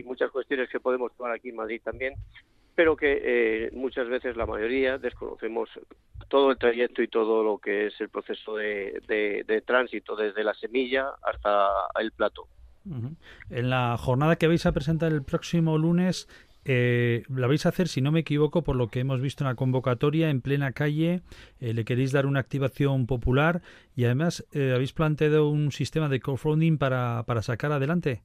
[0.04, 2.16] muchas cuestiones que podemos tomar aquí en Madrid también,
[2.76, 5.70] pero que eh, muchas veces la mayoría desconocemos
[6.28, 10.44] todo el trayecto y todo lo que es el proceso de, de- de tránsito desde
[10.44, 12.48] la semilla hasta el plato.
[13.50, 16.28] En la jornada que vais a presentar el próximo lunes,
[16.66, 19.50] eh, la vais a hacer, si no me equivoco, por lo que hemos visto en
[19.50, 21.22] la convocatoria, en plena calle.
[21.60, 23.62] eh, le queréis dar una activación popular
[23.96, 28.24] y además eh, habéis planteado un sistema de crowdfunding para, para sacar adelante.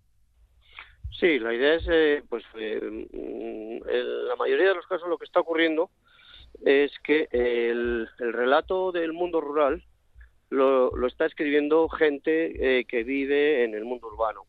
[1.18, 5.18] Sí, la idea es, eh, pues, eh, mm, en la mayoría de los casos lo
[5.18, 5.90] que está ocurriendo
[6.64, 9.84] es que el, el relato del mundo rural
[10.50, 14.46] lo, lo está escribiendo gente que vive en el mundo urbano.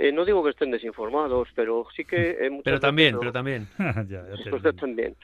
[0.00, 3.32] Eh, no digo que estén desinformados, pero sí que eh, muchas Pero veces también, pero
[3.32, 3.68] también.
[4.08, 5.16] Ya, ya te- también.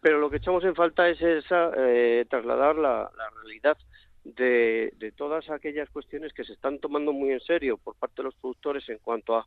[0.00, 3.76] Pero lo que echamos en falta es esa eh, trasladar la, la realidad
[4.24, 8.24] de, de todas aquellas cuestiones que se están tomando muy en serio por parte de
[8.24, 9.46] los productores en cuanto a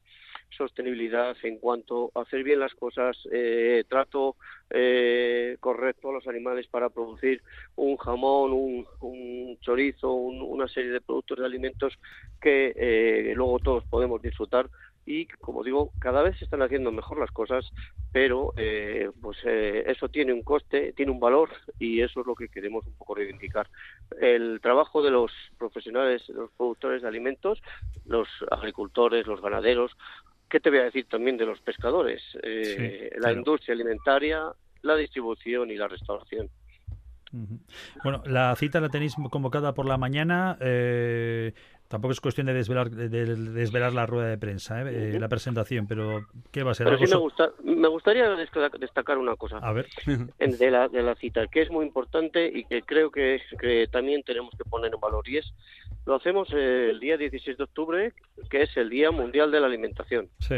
[0.50, 4.36] sostenibilidad, en cuanto a hacer bien las cosas, eh, trato
[4.70, 7.42] eh, correcto a los animales para producir
[7.76, 8.54] un jamón,
[9.00, 11.94] un, chorizo, un- una serie de productos de alimentos
[12.40, 14.70] que eh, luego todos podemos disfrutar
[15.08, 17.65] y como digo cada vez se están haciendo mejor las cosas
[18.12, 22.36] pero eh, pues eh, eso tiene un coste tiene un valor y eso es lo
[22.36, 23.67] que queremos un poco reivindicar
[24.20, 27.62] el trabajo de los profesionales de los productores de alimentos
[28.06, 29.91] los agricultores los ganaderos
[30.50, 33.38] qué te voy a decir también de los pescadores Eh, Sí, la claro.
[33.39, 34.43] industria alimentaria
[34.84, 36.50] la distribución y la restauración.
[38.04, 40.58] Bueno, la cita la tenéis convocada por la mañana.
[40.62, 41.54] eh,
[41.88, 45.28] tampoco es cuestión de desvelar, de, de desvelar la rueda de prensa, eh, eh, la
[45.30, 46.86] presentación, pero ¿qué va a ser?
[46.86, 49.88] Pero ¿Algo sí me, gusta, me gustaría destacar- destacar una cosa A ver.
[50.39, 54.23] de la, de la cita, que es muy importante y que creo que, que también
[54.23, 55.28] tenemos que poner en valor.
[55.30, 55.54] Y es,
[56.06, 58.13] lo hacemos eh, el día 16 de octubre,
[58.50, 60.30] que es el Día Mundial de la Alimentación.
[60.39, 60.56] Sí.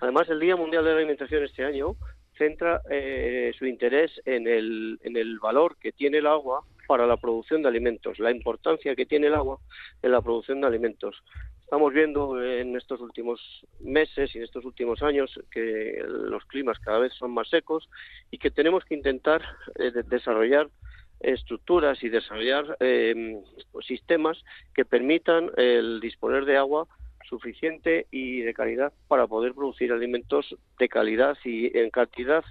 [0.00, 1.94] Además, el Día Mundial de la Alimentación este año
[2.36, 7.18] centra eh, su interés en el, en el valor que tiene el agua para la
[7.18, 9.60] producción de alimentos, la importancia que tiene el agua
[10.02, 11.22] en la producción de alimentos.
[11.62, 13.40] Estamos viendo en estos últimos
[13.78, 17.88] meses y en estos últimos años que los climas cada vez son más secos
[18.32, 19.40] y que tenemos que intentar
[19.76, 20.68] eh, de- desarrollar
[21.20, 23.40] estructuras y desarrollar eh,
[23.86, 24.42] sistemas
[24.74, 26.88] que permitan el disponer de agua
[27.28, 32.44] suficiente y de calidad para poder producir alimentos de calidad y en cantidad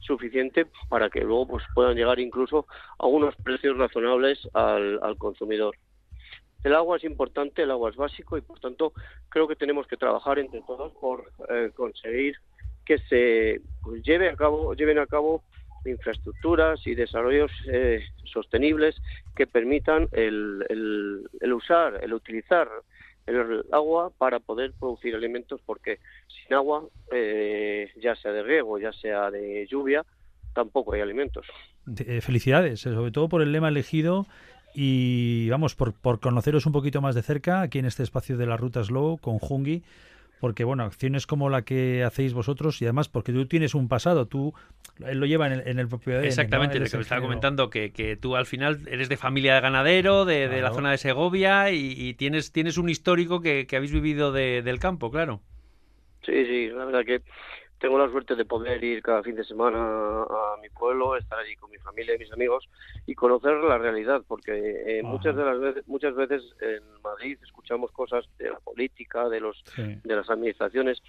[0.00, 2.66] suficiente para que luego pues puedan llegar incluso
[2.98, 5.76] a unos precios razonables al, al consumidor.
[6.62, 8.92] El agua es importante, el agua es básico y por tanto
[9.28, 12.36] creo que tenemos que trabajar entre todos por eh, conseguir
[12.84, 15.42] que se pues, lleve a cabo, lleven a cabo
[15.84, 19.00] infraestructuras y desarrollos eh, sostenibles
[19.34, 22.68] que permitan el, el- el usar, el utilizar
[23.34, 28.92] el agua para poder producir alimentos porque sin agua, eh, ya sea de riego, ya
[28.92, 30.04] sea de lluvia,
[30.54, 31.46] tampoco hay alimentos.
[31.98, 34.26] Eh, felicidades, eh, sobre todo por el lema elegido
[34.74, 38.46] y vamos, por, por conoceros un poquito más de cerca aquí en este espacio de
[38.46, 39.82] la Ruta Slow con Jungi,
[40.40, 44.26] porque bueno, acciones como la que hacéis vosotros y además porque tú tienes un pasado,
[44.26, 44.54] tú
[45.06, 46.26] él lo lleva en el, en el propio ADN, ¿no?
[46.26, 49.60] Exactamente, lo que me estaba comentando, que, que tú al final eres de familia de
[49.60, 53.76] ganadero, de, de la zona de Segovia y, y tienes, tienes un histórico que, que
[53.76, 55.40] habéis vivido de- del campo, claro.
[56.22, 57.22] Sí, sí, la verdad que
[57.80, 59.78] tengo la suerte de poder ir cada fin de semana
[60.22, 62.68] a mi pueblo, estar allí con mi familia y mis amigos
[63.06, 64.52] y conocer la realidad, porque
[64.98, 69.40] eh, muchas de las veces, muchas veces en Madrid escuchamos cosas de la política, de
[69.40, 69.98] los Sí.
[70.04, 71.02] de las administraciones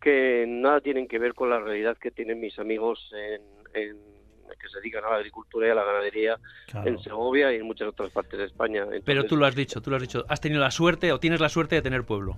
[0.00, 3.42] que nada tienen que ver con la realidad que tienen mis amigos en,
[3.74, 4.18] en-
[4.60, 6.88] que se dedican a la agricultura y a la ganadería Claro.
[6.88, 8.86] en Segovia y en muchas otras partes de España.
[9.04, 10.24] Pero tú lo has dicho, tú lo has dicho.
[10.28, 12.36] Has tenido la suerte o tienes la suerte de tener pueblo.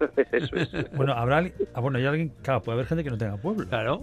[0.32, 0.90] eso es.
[0.92, 3.66] Bueno, habrá ah, bueno, hay alguien, claro, puede haber gente que no tenga pueblo.
[3.68, 4.02] Claro.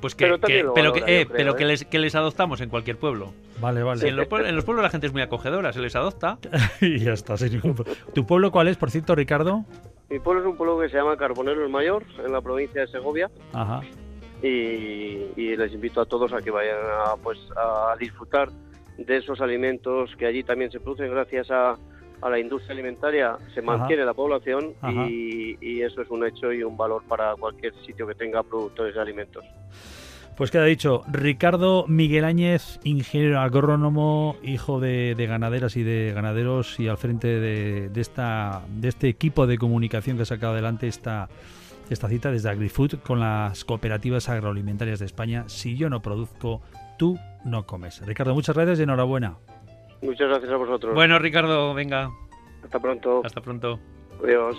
[0.00, 1.56] Pues que, Pero que- lo pero, valora, que, eh, creo, pero ¿eh?
[1.56, 3.32] que, les, que les adoptamos en cualquier pueblo.
[3.58, 4.00] Vale, vale.
[4.02, 6.38] Sí, en, los pueblos, en los pueblos la gente es muy acogedora, se les adopta.
[6.82, 7.36] y ya está.
[7.38, 7.74] sin ningún
[8.12, 9.64] ¿Tu pueblo cuál es, por cierto, Ricardo?
[10.10, 12.86] Mi pueblo es un pueblo que se llama Carbonero el Mayor, en la provincia de
[12.88, 13.30] Segovia.
[13.54, 13.80] Ajá.
[14.42, 18.50] y, y les invito a todos a que vayan a, pues, a disfrutar
[18.98, 21.76] de esos alimentos que allí también se producen gracias a,
[22.24, 23.36] a la industria alimentaria.
[23.52, 23.76] Se Ajá.
[23.76, 24.72] mantiene la población
[25.08, 28.94] y, y eso es un hecho y un valor para cualquier sitio que tenga productores
[28.94, 29.44] de alimentos.
[30.36, 36.80] Pues queda dicho, Ricardo Miguel Áñez, ingeniero agrónomo, hijo de, de ganaderas y de ganaderos
[36.80, 40.88] y al frente de, de esta, de este equipo de comunicación que ha sacado adelante
[40.88, 41.28] esta,
[41.88, 45.44] esta cita desde AgriFood con las cooperativas agroalimentarias de España.
[45.46, 46.62] Si yo no produzco,
[46.98, 48.04] tú no comes.
[48.04, 49.36] Ricardo, muchas gracias y enhorabuena.
[50.04, 50.94] Muchas gracias a vosotros.
[50.94, 52.10] Bueno, Ricardo, venga.
[52.62, 53.22] Hasta pronto.
[53.24, 53.80] Hasta pronto.
[54.22, 54.56] Adiós.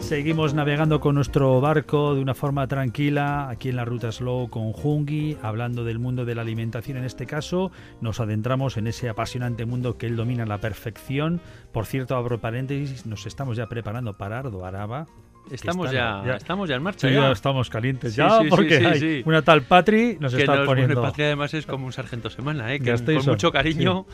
[0.00, 4.72] Seguimos navegando con nuestro barco de una forma tranquila aquí en la ruta Slow con
[4.72, 7.70] Jungi, hablando del mundo de la alimentación en este caso.
[8.00, 11.40] Nos adentramos en ese apasionante mundo que él domina a la perfección.
[11.72, 15.06] Por cierto, abro paréntesis, nos estamos ya preparando para Ardo Araba,
[15.50, 17.08] Estamos ya, estamos ya en marcha.
[17.08, 17.32] Sí, ya.
[17.32, 20.94] estamos calientes ya, porque hay una tal Patri nos está poniendo.
[20.94, 22.80] Bueno, Patri además es como un sargento semana, ¿eh?
[22.80, 24.06] que con mucho cariño.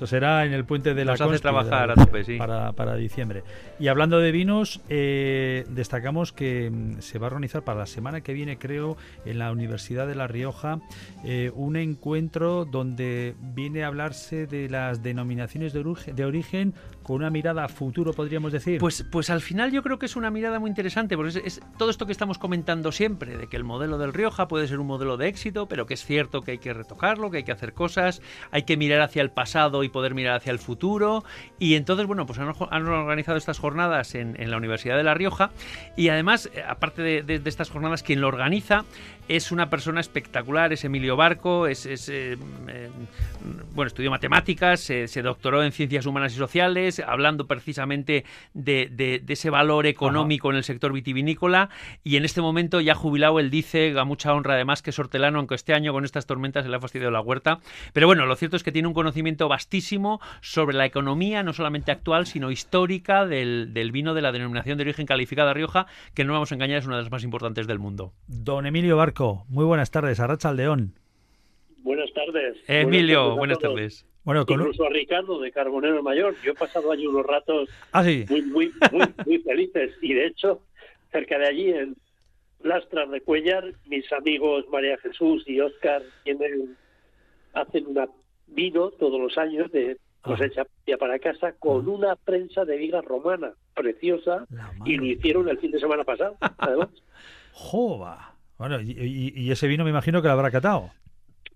[0.00, 2.38] Eso será en el puente de la Nos hace trabajar a tope, sí.
[2.38, 3.44] Para, para diciembre.
[3.78, 8.22] Y hablando de vinos, eh, destacamos que mm, se va a organizar para la semana
[8.22, 10.80] que viene, creo, en la Universidad de La Rioja,
[11.22, 17.16] eh, un encuentro donde viene a hablarse de las denominaciones de origen, de origen con
[17.16, 18.78] una mirada a futuro, podríamos decir.
[18.78, 21.90] Pues, pues al final yo creo que es una mirada muy interesante, porque es, todo
[21.90, 25.18] esto que estamos comentando siempre, de que el modelo del Rioja puede ser un modelo
[25.18, 28.22] de éxito, pero que es cierto que hay que retocarlo, que hay que hacer cosas,
[28.50, 31.24] hay que mirar hacia el pasado y poder mirar hacia el futuro.
[31.58, 35.50] Y entonces, bueno, pues han, organizado estas jornadas en, la Universidad de La Rioja
[35.96, 38.84] y además, eh, aparte de, estas jornadas, quien lo organiza
[39.28, 45.62] es una persona espectacular, es Emilio Barco, es, eh, mm, bueno, estudió matemáticas, se doctoró
[45.62, 48.24] en ciencias humanas y sociales, hablando precisamente
[48.54, 51.70] de, ese valor económico en el sector vitivinícola
[52.02, 55.38] y en este momento ya jubilado él dice, a mucha honra además que es hortelano,
[55.38, 57.60] aunque este año con estas tormentas se le ha fastidiado la huerta.
[57.92, 59.79] Pero bueno, lo cierto es que tiene un conocimiento vastísimo
[60.40, 65.06] sobre la economía, no solamente actual, sino histórica del, vino de la denominación de origen
[65.06, 68.12] calificada Rioja, que no vamos a engañar es una de las más importantes del mundo.
[68.26, 70.94] Don Emilio Barco, muy buenas tardes, Arracha Aldeón.
[71.78, 72.56] Buenas tardes.
[72.66, 74.06] Emilio, buenas tardes.
[74.22, 76.34] Bueno, Incluso a Ricardo de Carbonero Mayor.
[76.44, 78.72] Yo he pasado allí unos ratos ah, muy, muy,
[79.26, 79.96] muy, felices.
[80.02, 80.60] Y de hecho,
[81.10, 81.96] cerca de allí, en
[82.62, 86.76] Lastras de Cuellar, mis amigos María Jesús y Óscar tienen,
[87.54, 87.98] hacen un
[88.50, 90.96] vino todos los años de cosecha ah.
[90.98, 91.90] para casa con ah.
[91.90, 94.46] una prensa de viga romana preciosa
[94.84, 96.36] y lo hicieron el fin de semana pasado.
[97.52, 98.34] ¡Jova!
[98.58, 100.90] Bueno, y, y, ese vino me imagino que lo habrá catado.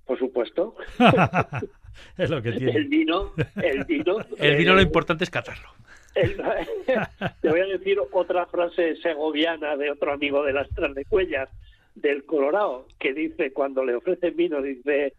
[0.07, 0.74] Por supuesto.
[2.18, 2.72] es lo que tiene.
[2.72, 4.16] El vino, el vino.
[4.38, 5.68] el vino lo importante es catarlo.
[6.14, 11.50] te voy a decir otra frase segoviana de otro amigo de las de Cuellas,
[11.94, 15.14] del Colorado, que dice, cuando le ofrecen vino, dice,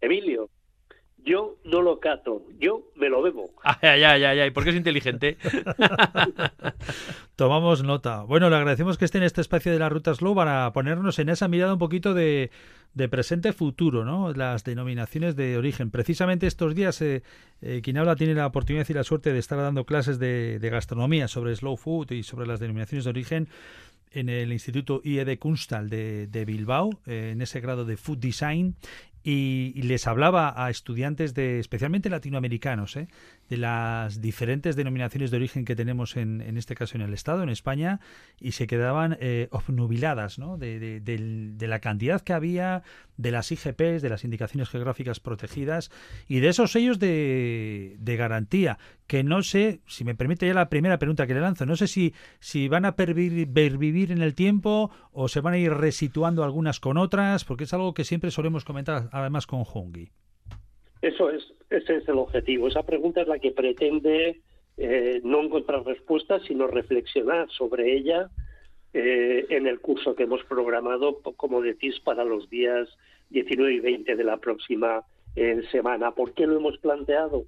[0.00, 0.48] Emilio,
[1.26, 3.50] yo no lo cato, yo me lo bebo.
[3.64, 5.36] Ay, ay, ay, ay, porque es inteligente.
[7.36, 8.22] Tomamos nota.
[8.22, 11.28] Bueno, le agradecemos que esté en este espacio de la Ruta Slow para ponernos en
[11.28, 12.50] esa mirada un poquito de,
[13.10, 14.32] presente-futuro, ¿no?
[14.32, 15.90] Las denominaciones de origen.
[15.90, 17.22] Precisamente estos días, eh,
[17.60, 21.26] eh, quien habla tiene la oportunidad y la suerte de estar dando clases de, gastronomía
[21.28, 23.48] sobre slow food y sobre las denominaciones de origen
[24.12, 28.76] en el Instituto IED Kunstal de, de Bilbao, eh, en ese grado de Food Design,
[29.28, 33.08] y, les hablaba a estudiantes de especialmente latinoamericanos ¿eh?
[33.48, 37.42] De las diferentes denominaciones de origen que tenemos en, en, este caso en el Estado,
[37.42, 38.00] en España,
[38.40, 40.56] y se quedaban eh, obnubiladas ¿no?
[40.58, 42.82] de, de, la cantidad que había
[43.16, 45.90] de las IGPs, de las indicaciones geográficas protegidas
[46.28, 50.98] y de esos sellos de, garantía, que no sé, si me permite ya la primera
[50.98, 55.28] pregunta que le lanzo, no sé si, si van a pervivir en el tiempo o
[55.28, 59.08] se van a ir resituando algunas con otras, porque es algo que siempre solemos comentar
[59.12, 60.10] además con Hongi.
[61.02, 62.68] Eso es, ese es el objetivo.
[62.68, 64.40] Esa pregunta es la que pretende
[64.76, 68.30] eh, no encontrar respuestas, sino reflexionar sobre ella
[68.92, 72.88] eh, en el curso que hemos programado, como decís, para los días
[73.30, 75.02] 19 y 20 de la próxima
[75.34, 76.12] eh, semana.
[76.12, 77.44] ¿Por qué lo hemos planteado?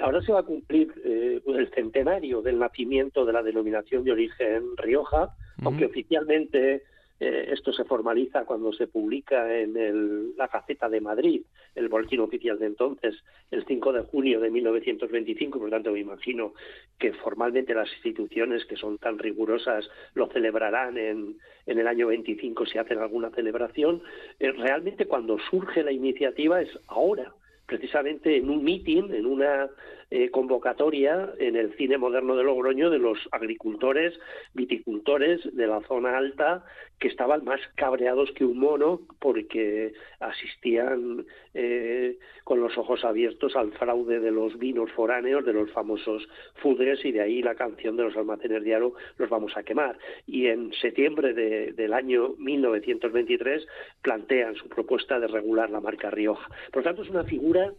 [0.00, 5.34] ahora se va a cumplir el centenario del nacimiento de la denominación de origen Rioja,
[5.64, 6.84] aunque oficialmente
[7.18, 11.42] eh, esto se formaliza cuando se publica en la Gaceta de Madrid,
[11.74, 13.14] el boletín oficial de entonces,
[13.50, 15.58] el 5 de junio de 1925.
[15.58, 16.52] Por lo tanto, me imagino
[16.98, 22.66] que formalmente las instituciones que son tan rigurosas lo celebrarán en, en el año 25
[22.66, 24.02] si hacen alguna celebración.
[24.38, 27.32] Eh, realmente, cuando surge la iniciativa es ahora
[27.66, 29.68] precisamente en un meeting, en una
[30.10, 34.14] eh, convocatoria en el cine moderno de Logroño de los agricultores,
[34.54, 36.64] viticultores de la zona alta
[36.98, 43.72] que estaban más cabreados que un mono porque asistían eh, con los ojos abiertos al
[43.72, 46.28] fraude de los vinos foráneos, de los famosos
[46.62, 49.98] fudres y de ahí la canción de los almacenes de aro los vamos a quemar.
[50.26, 53.66] Y en septiembre del año 1923
[54.02, 56.48] plantean su propuesta de regular la marca Rioja.
[56.72, 57.72] Por lo tanto, es una figura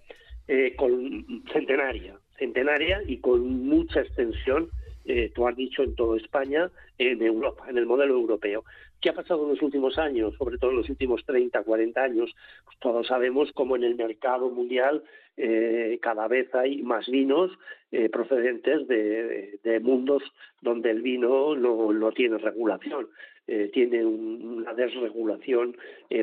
[0.48, 4.70] eh, con centenaria, centenaria y con mucha extensión
[5.08, 8.66] eh, tú has dicho, en toda España, en Europa, en el modelo europeo.
[9.00, 12.36] ¿Qué ha pasado en los últimos años, sobre todo en los últimos 30, 40 años?
[12.66, 15.04] Pues todos sabemos cómo en el mercado mundial
[15.38, 17.52] eh, cada vez hay más vinos
[17.92, 20.24] eh, procedentes de, mundos
[20.62, 23.08] donde el vino no, tiene regulación.
[23.48, 25.78] Eh, tiene una desregulación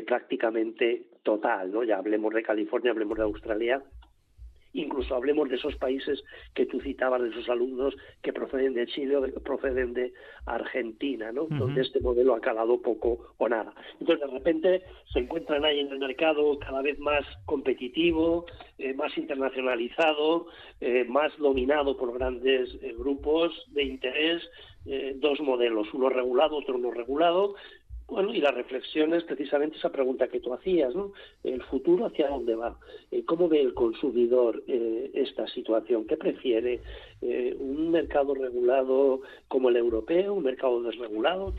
[0.05, 1.83] prácticamente total, ¿no?
[1.83, 3.81] Ya hablemos de California, hablemos de Australia,
[4.75, 6.23] incluso hablemos de esos países
[6.53, 10.13] que tú citabas, de esos alumnos que proceden de Chile o que proceden de
[10.45, 11.47] Argentina, ¿no?
[11.49, 13.73] Donde este modelo ha calado poco o nada.
[13.99, 18.45] Entonces, de repente, se encuentran ahí en el mercado cada vez más competitivo,
[18.77, 20.47] eh, más internacionalizado,
[20.81, 24.43] eh, más dominado por grandes eh, grupos de interés,
[25.15, 27.55] dos modelos, uno regulado, otro no regulado,
[28.07, 31.13] bueno, y la reflexión es precisamente esa pregunta que tú hacías, ¿no?
[31.43, 32.77] El futuro hacia dónde va.
[33.11, 36.05] Eh, ¿Cómo ve el consumidor eh, esta situación?
[36.05, 36.81] ¿Qué prefiere?
[37.21, 40.33] Eh, ¿Un mercado regulado como el europeo?
[40.33, 41.53] ¿Un mercado desregulado?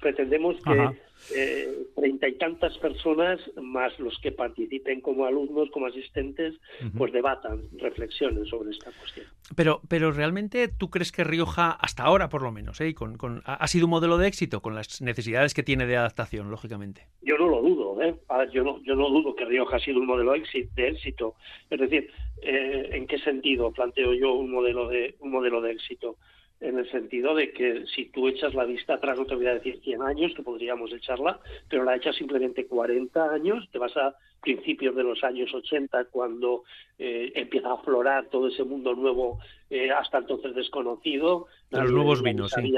[0.00, 6.54] Pretendemos que treinta y tantas personas, más los que participen como alumnos, como asistentes,
[6.98, 9.26] pues debatan, reflexionen sobre esta cuestión.
[9.54, 12.94] Pero, pero realmente tú crees que Rioja, hasta ahora por lo menos, ¿eh?
[12.94, 16.50] con, con, ha sido un modelo de éxito con las necesidades que tiene de adaptación,
[16.50, 17.06] lógicamente.
[17.22, 18.16] Yo no lo dudo, ¿eh?
[18.52, 21.34] yo, no, yo no dudo que Rioja ha sido un modelo de éxito.
[21.70, 22.10] Es decir,
[22.42, 26.16] eh, ¿en qué sentido planteo yo un modelo de, un modelo de éxito?
[26.60, 29.54] En el sentido de que si tú echas la vista atrás, no te voy a
[29.54, 31.38] decir 100 años, que podríamos echarla,
[31.68, 36.64] pero la echas simplemente 40 años, te vas a principios de los años 80, cuando
[36.98, 39.38] eh, empieza a aflorar todo ese mundo nuevo,
[39.68, 41.46] eh, hasta entonces desconocido.
[41.70, 42.72] Los nuevos vinos, sí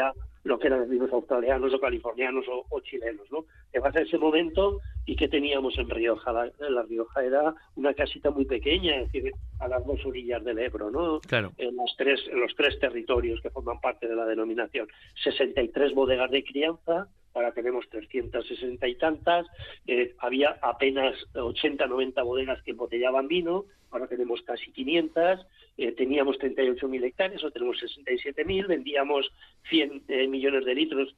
[0.44, 3.44] lo que eran los vinos australianos o californianos o, chilenos, ¿no?
[3.70, 6.30] Que va a ese momento y que teníamos en Rioja.
[6.32, 10.58] La, la, Rioja era una casita muy pequeña, es decir, a las dos orillas del
[10.58, 11.20] Ebro, ¿no?
[11.20, 11.52] Claro.
[11.56, 14.86] En los tres, en los tres territorios que forman parte de la denominación.
[15.24, 19.46] 63 bodegas de crianza, ahora tenemos 360 y tantas,
[19.86, 25.46] eh, había apenas 80, 90 bodegas que embotellaban vino, ahora tenemos casi 500,
[25.78, 29.32] eh, teníamos 38.000 hectáreas, o tenemos 67.000, vendíamos
[29.70, 31.16] 100 eh, millones de litros,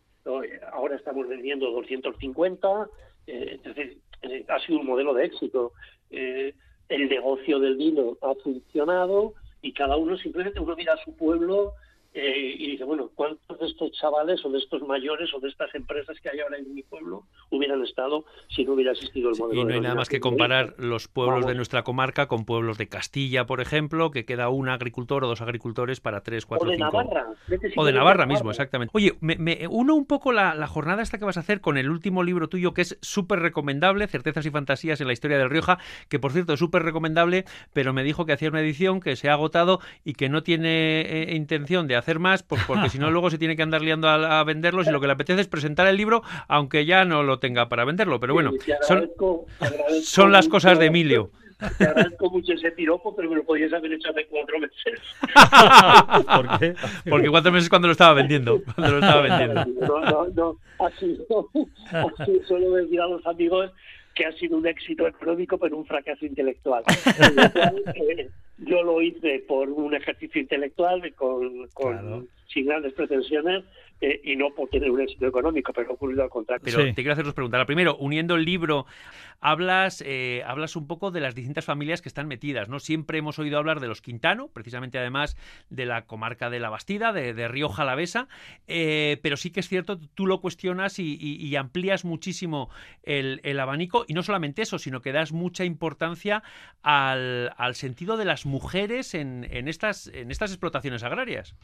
[0.72, 2.88] ahora estamos vendiendo 250,
[3.26, 3.98] entonces
[4.48, 5.72] ha sido un modelo de éxito.
[6.10, 11.74] el negocio del vino ha funcionado y cada uno simplemente uno mira a su pueblo
[12.12, 15.72] eh, y dice, bueno, ¿cuántos de estos chavales o de estos mayores o de estas
[15.76, 19.60] empresas que hay ahora en mi pueblo hubieran estado si no hubiera existido el modelo?
[19.60, 22.88] y no hay nada más que comparar los pueblos de nuestra comarca con pueblos de
[22.88, 26.78] Castilla, por ejemplo, que queda un agricultor o dos agricultores para tres, cuatro, o de
[26.78, 26.90] cinco.
[26.90, 27.26] Navarra.
[27.76, 28.90] o de Navarra mismo, exactamente.
[28.92, 31.78] Oye, me, me, uno un poco la, la, jornada esta que vas a hacer con
[31.78, 35.48] el último libro tuyo que es súper recomendable, Certezas y Fantasías en la historia del
[35.48, 39.14] Rioja, que por cierto es súper recomendable, pero me dijo que hacía una edición que
[39.14, 42.98] se ha agotado y que no tiene eh, intención de hacer más, pues porque si
[42.98, 45.40] no luego se tiene que andar liando a, a, venderlos y lo que le apetece
[45.40, 48.18] es presentar el libro, aunque ya no lo tenga para venderlo.
[48.20, 49.46] Pero bueno, Sí, son, agradezco-
[50.02, 51.30] son las cosas de Emilio.
[51.76, 54.98] Te agradezco mucho ese piropo, pero me lo podías haber hecho hace cuatro meses.
[56.34, 56.74] ¿Por qué?
[57.08, 58.62] Porque cuatro meses cuando lo estaba vendiendo.
[58.74, 59.64] Cuando lo estaba vendiendo.
[59.86, 60.56] No, no, no.
[60.98, 61.48] Sido,
[61.92, 63.70] ha sido- suelo decir a los amigos
[64.14, 66.82] que ha sido un éxito económico, pero un fracaso intelectual.
[67.94, 73.64] Eh, yo lo hice por un ejercicio intelectual, con, con- sin grandes pretensiones,
[74.00, 76.62] eh, y no por tener un éxito económico, pero ha ocurrido al contrario.
[76.64, 77.58] Pero te quiero hacer dos preguntas.
[77.58, 78.86] La primero, uniendo el libro,
[79.40, 82.78] hablas, eh, hablas un poco de las distintas familias que están metidas, ¿no?
[82.80, 85.36] Siempre hemos oído hablar de los Quintano, precisamente además
[85.68, 88.26] de la comarca de la Bastida, de, de Río Jalavesa,
[88.66, 92.70] eh, pero sí que es cierto, tú lo cuestionas y, y- y amplías muchísimo
[93.02, 96.42] el, el abanico, y no solamente eso, sino que das mucha importancia
[96.82, 101.54] al, al sentido de las mujeres en, en, estas, en estas explotaciones agrarias.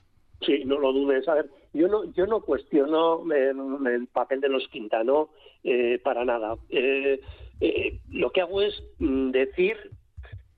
[0.41, 1.26] Sí, no lo dudes.
[1.28, 5.30] A ver, yo no, yo no cuestiono eh, el papel de los Quintano
[5.64, 6.57] eh, para nada.
[6.68, 7.20] Eh,
[7.61, 9.76] eh, lo que hago es mm, decir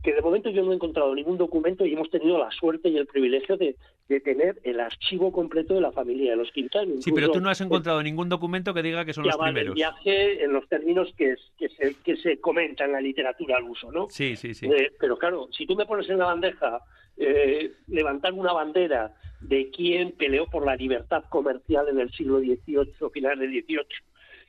[0.03, 2.97] que de momento yo no he encontrado ningún documento y hemos tenido la suerte y
[2.97, 3.77] el privilegio de,
[4.09, 6.95] de tener el archivo completo de la familia de los Quintano.
[7.01, 9.75] Sí, pero tú no has encontrado ningún documento que diga que son los primeros.
[9.75, 13.65] viaje en los términos que, es- que, se, que se comenta en la literatura al
[13.65, 14.09] uso, ¿no?
[14.09, 14.67] Sí, sí, sí.
[14.67, 16.81] Eh, pero claro, si tú me pones en la bandeja
[17.19, 23.11] eh, levantar una bandera de quién peleó por la libertad comercial en el siglo XVIII,
[23.13, 23.79] finales del XVIII,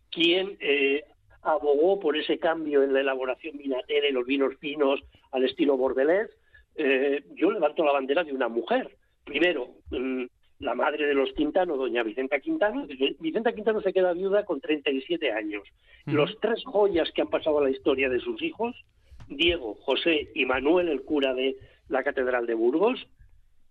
[0.09, 1.03] quién eh,
[1.41, 5.01] abogó por ese cambio en la elaboración vinatera y los vinos finos
[5.31, 6.29] al estilo bordelés,
[6.75, 8.95] eh, yo levanto la bandera de una mujer.
[9.29, 10.23] Primero, mm,
[10.59, 12.85] la madre de los Quintano, doña Vicenta Quintano.
[13.19, 15.63] Vicenta Quintano se queda viuda con 37 años.
[16.05, 18.75] Los tres joyas que han pasado a la historia de sus hijos,
[19.27, 21.55] Diego, José y Manuel, el cura de
[21.87, 23.07] la Catedral de Burgos,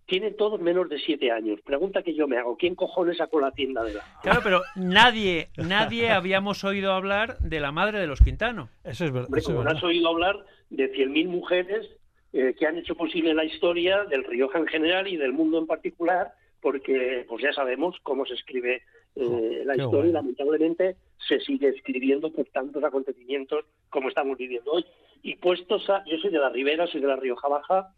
[0.07, 1.61] tienen todos menos de siete años.
[1.63, 4.05] Pregunta que yo me hago, ¿quién cojones sacó la tienda de la?
[4.23, 8.71] Claro, pero nadie, nadie habíamos oído hablar de la madre de los Quintano.
[8.85, 9.77] Eso es, ver- Hombre, eso es verdad.
[9.77, 10.37] has oído hablar
[10.71, 11.87] de 100.000 mujeres
[12.33, 15.67] eh, que han hecho posible la historia del Rioja en general y del mundo en
[15.67, 18.83] particular, porque pues ya sabemos cómo se escribe
[19.17, 20.13] eh, la qué historia y bueno.
[20.13, 24.85] lamentablemente se sigue escribiendo por tantos acontecimientos como estamos viviendo hoy.
[25.23, 26.05] Y puestos a...
[26.07, 27.89] Yo soy de la Ribera, soy de la Rioja Baja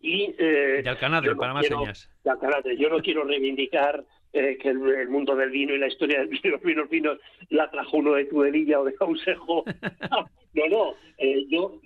[0.00, 0.34] y...
[0.38, 2.10] eh, De Alcanadre, yo no para más quiero- señas.
[2.24, 2.76] de Alcanadre.
[2.76, 6.28] Yo no quiero reivindicar eh, que el, el mundo del vino y la historia del
[6.28, 7.18] vino, los vinos finos
[7.50, 9.64] la trajo uno de Tudelilla o de Causejo.
[10.54, 10.94] no, no.
[11.18, 11.80] eh, yo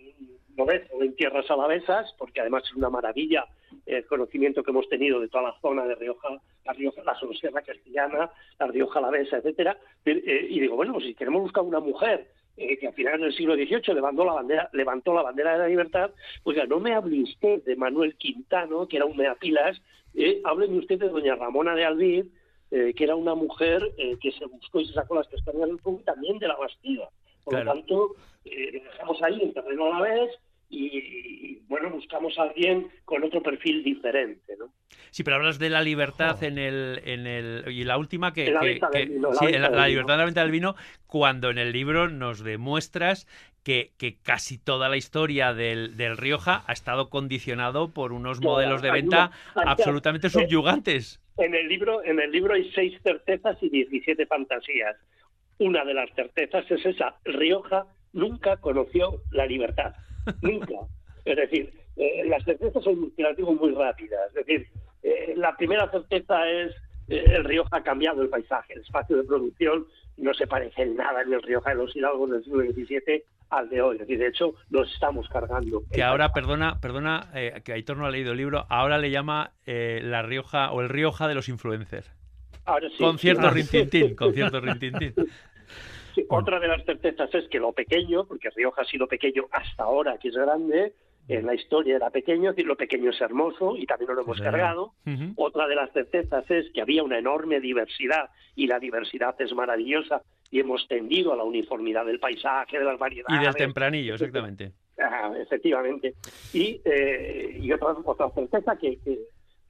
[0.57, 3.47] lo ves en tierras alavesas, porque además es una maravilla
[3.87, 6.29] el conocimiento que hemos tenido de toda la zona de Rioja,
[6.65, 9.79] la Rioja, la Sierra Castellana, la Rioja Alavesa, etcétera.
[10.05, 13.35] Eh, y digo, bueno, pues si queremos buscar una mujer eh, que a finales del
[13.35, 16.11] siglo XVIII levantó la bandera, levantó la bandera de la libertad,
[16.45, 19.81] oiga, no me hable usted de Manuel Quintano, que era un meapilas,
[20.15, 22.27] eh, hábleme usted de doña Ramona de Alvid,
[22.71, 25.79] eh, que era una mujer eh, que se buscó y se sacó las castañas del
[25.81, 27.09] fuego y también de la Bastida.
[27.45, 27.65] Por Claro.
[27.67, 28.15] lo tanto,
[28.45, 30.31] eh, lo dejamos ahí en terreno a la vez
[30.69, 34.73] y, bueno, buscamos a alguien con otro perfil diferente, ¿no?
[35.11, 38.61] Sí, pero hablas de la libertad en el, en el y la última que, la
[38.61, 39.89] que- venta del que- vino, la sí, venta la, del la vino.
[39.89, 40.75] libertad de la venta del vino,
[41.07, 43.27] cuando en el libro nos demuestras
[43.63, 48.81] que, que casi toda la historia del, del Rioja ha estado condicionado por unos modelos
[48.83, 51.21] de venta una- absolutamente subyugantes.
[51.37, 54.97] En el libro, en el libro hay seis certezas y 17 fantasías.
[55.59, 59.95] Una de las certezas es esa: Rioja nunca conoció la libertad,
[60.43, 60.75] nunca.
[61.25, 63.13] Es decir, eh, las certezas son,
[63.57, 64.29] muy rápidas.
[64.29, 64.67] Es decir,
[65.03, 66.73] eh, la primera certeza es
[67.09, 69.87] eh, el Rioja ha cambiado el paisaje, el espacio de producción
[70.17, 73.69] no se parece en nada en el Rioja de los Hidalgos del siglo XVII al
[73.69, 73.97] de hoy.
[73.97, 75.83] Es decir, de hecho, nos estamos cargando.
[75.93, 79.53] Que ahora, perdona, perdona, eh, que Aitor no ha leído el libro, ahora le llama
[79.67, 82.11] eh, la Rioja o el Rioja de los influencers.
[82.65, 82.97] Ahora sí.
[82.99, 85.15] Con cierto rintintín, con cierto rintintín.
[86.15, 89.85] Sí, Otra de las certezas es que lo pequeño, porque Rioja ha sido pequeño hasta
[89.85, 90.93] ahora, que es grande,
[91.29, 94.37] en la historia era pequeño, es decir, lo pequeño es hermoso y también lo hemos
[94.37, 94.43] Sí.
[94.43, 94.93] cargado.
[95.37, 100.23] Otra de las certezas es que había una enorme diversidad y la diversidad es maravillosa
[100.51, 103.41] y hemos tendido a la uniformidad del paisaje, de las Y variedades.
[103.41, 104.73] del tempranillo, exactamente.
[104.99, 106.15] Ah, efectivamente.
[106.53, 109.19] Y, eh, y otra, otra certeza que, que,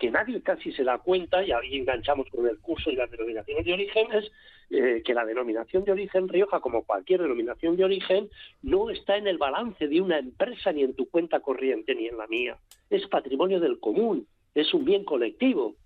[0.03, 3.65] que nadie casi se da cuenta, y ahí enganchamos con el curso y las denominaciones
[3.65, 4.33] de origen, es
[4.71, 8.29] eh, que la denominación de origen Rioja, como cualquier denominación de origen,
[8.63, 12.19] no está en el balance de una empresa ni en tu cuenta corriente ni en
[12.19, 12.59] la mía.
[12.91, 14.27] Es patrimonio del común,
[14.57, 15.77] es un bien colectivo.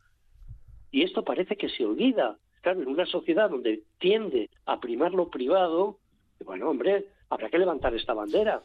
[0.91, 2.39] Y esto parece que se olvida.
[2.62, 5.99] Claro, en una sociedad donde tiende a primar lo privado,
[6.43, 8.62] bueno, hombre, habrá que levantar esta bandera.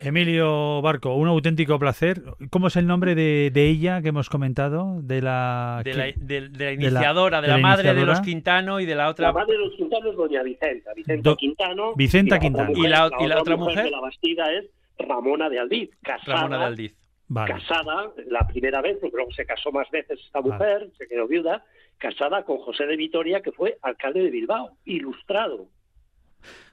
[0.00, 2.22] Emilio Barco, un auténtico placer.
[2.50, 5.00] ¿Cómo es el nombre de, de ella que hemos comentado?
[5.02, 7.94] De la, De la, que- de- de la de la- iniciadora, de la, la madre
[7.94, 9.28] de los Quintano y de la otra.
[9.28, 11.94] La madre de los Quintano es doña Vicenta, Vicenta Do- Quintano.
[11.94, 12.68] Vicenta y la otra Quintano.
[12.68, 13.84] mujer- ¿Y la- y la otra mujer?
[13.84, 14.66] de la Bastida es
[14.98, 16.94] Ramona de Aldiz, casada, Ramona de Aldiz.
[17.26, 17.54] Vale.
[17.54, 21.64] casada la primera vez, porque luego se casó más veces esta mujer, se quedó viuda,
[21.96, 25.66] casada con José de Vitoria, que fue alcalde de Bilbao, ilustrado.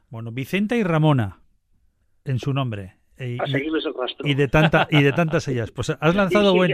[0.09, 1.39] Bueno, Vicenta y Ramona,
[2.25, 2.95] en su nombre.
[3.21, 4.27] E- A y, seguirles el rastro.
[4.27, 5.71] y de tanta y de tantas ellas.
[5.71, 6.73] Pues has lanzado Y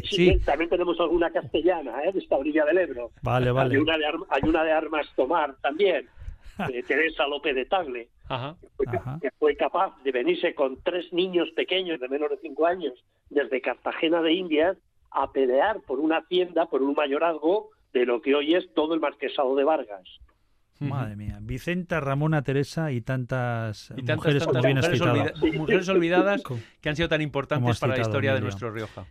[0.02, 2.12] sigue- También tenemos alguna castellana, ¿eh?
[2.12, 3.10] de esta orilla del Ebro.
[3.22, 3.74] Vale, vale.
[3.76, 6.08] Hay una de, Ar- hay una de Armas Tomar también,
[6.68, 8.08] de Teresa López de Tagle.
[8.28, 8.56] Ajá.
[8.76, 12.66] fue ca- que fue capaz de venirse con tres niños pequeños de menos de cinco
[12.66, 12.94] años
[13.30, 14.76] desde Cartagena de Indias
[15.10, 19.00] a pelear por una hacienda, por un mayorazgo de lo que hoy es todo el
[19.00, 20.02] marquesado de Vargas.
[20.80, 21.38] Madre mía.
[21.40, 26.42] Vicenta, Ramona, Teresa y tantas, Y tantas, mujeres tantas como bien mujeres, olvida- mujeres olvidadas
[26.80, 29.06] que han sido tan importantes para la historia de nuestro Rioja.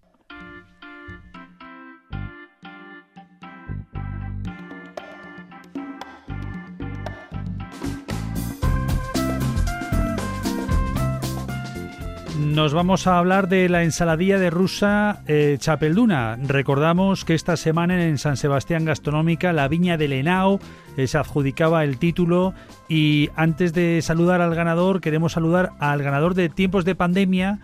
[12.53, 16.37] Nos vamos a hablar de la ensaladilla de rusa eh, Chapelduna.
[16.39, 20.59] Recordamos que esta semana en San Sebastián Gastronómica la viña de Lenao
[20.95, 22.53] eh, se adjudicaba el título
[22.87, 27.57] y antes de saludar al ganador queremos saludar al ganador de tiempos de pandemia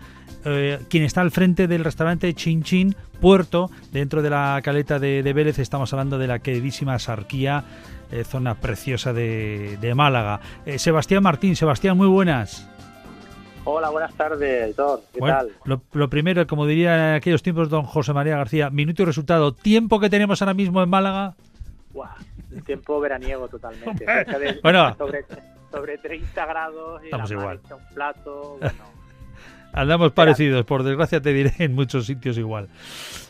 [0.44, 5.22] eh, quien está al frente del restaurante Chin Chin Puerto dentro de la caleta de,
[5.22, 5.60] de Vélez.
[5.60, 7.62] Estamos hablando de la queridísima Sarquía
[8.10, 10.40] eh, zona preciosa de, de Málaga.
[10.66, 12.66] Eh, Sebastián Martín Sebastián muy buenas
[13.72, 15.00] Hola, buenas tardes, Aitor.
[15.12, 15.50] ¿Qué bueno, tal?
[15.64, 19.52] Lo, lo primero, como diría en aquellos tiempos don José María García, minuto y resultado.
[19.54, 21.34] Tiempo que tenemos ahora mismo en Málaga.
[21.92, 22.14] Buah,
[22.52, 24.04] el tiempo veraniego totalmente.
[24.04, 24.94] De- Bueno.
[24.96, 25.24] sobre,
[25.70, 27.60] sobre 30 grados y Estamos la igual.
[27.64, 28.56] hecha un plato.
[28.60, 28.74] Bueno,
[29.72, 32.68] Andamos parecidos, por desgracia te diré, en muchos sitios igual.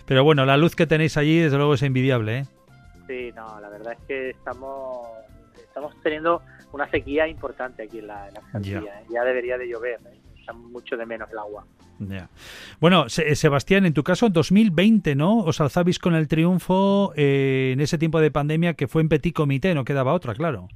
[0.07, 2.47] Pero bueno, la luz que tenéis allí, desde luego, es envidiable, ¿eh?
[3.07, 5.07] Sí, no, la verdad es que estamos,
[5.62, 6.41] estamos teniendo
[6.72, 9.01] una sequía importante aquí en la, en la Alcaldía, Ya.
[9.01, 9.05] ¿eh?
[9.12, 10.19] Ya debería de llover, ¿eh?
[10.51, 11.64] Echamos mucho de menos el agua.
[12.80, 15.38] Bueno, Se- Sebastián, en tu caso, en 2020, ¿no?
[15.40, 19.34] Os alzabais con el triunfo eh, en ese tiempo de pandemia que fue en Petit
[19.34, 20.68] Comité, no quedaba otra, claro.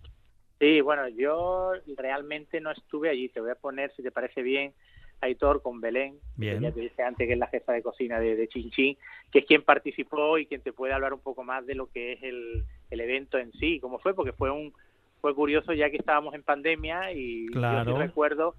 [0.61, 3.29] Sí, bueno, yo realmente no estuve allí.
[3.29, 4.73] Te voy a poner, si te parece bien,
[5.21, 6.59] Aitor con Belén, Bien.
[6.59, 8.97] que ya te dije antes que es la jefa de cocina de, de Chinchín,
[9.33, 12.13] que es quien participó y quien te puede hablar un poco más de lo que
[12.13, 14.73] es el, el evento en sí, cómo fue, porque fue un
[15.21, 18.55] fue curioso ya que estábamos en pandemia y yo sí recuerdo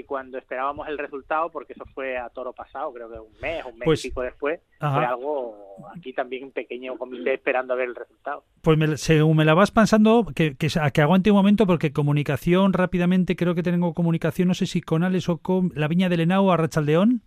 [0.00, 3.64] que cuando esperábamos el resultado, porque eso fue a toro pasado, creo que un mes,
[3.64, 4.94] un mes Pues- y pico después, Ajá.
[4.96, 5.56] fue algo
[5.96, 8.44] aquí también un pequeño comité esperando a ver el resultado.
[8.60, 11.94] Pues me- según me la vas pensando, que, que, a que aguante un momento, porque
[11.94, 16.10] comunicación rápidamente, creo que tengo comunicación, no sé si con Alex o con la Viña
[16.10, 17.22] del Henao a Rachaldeón.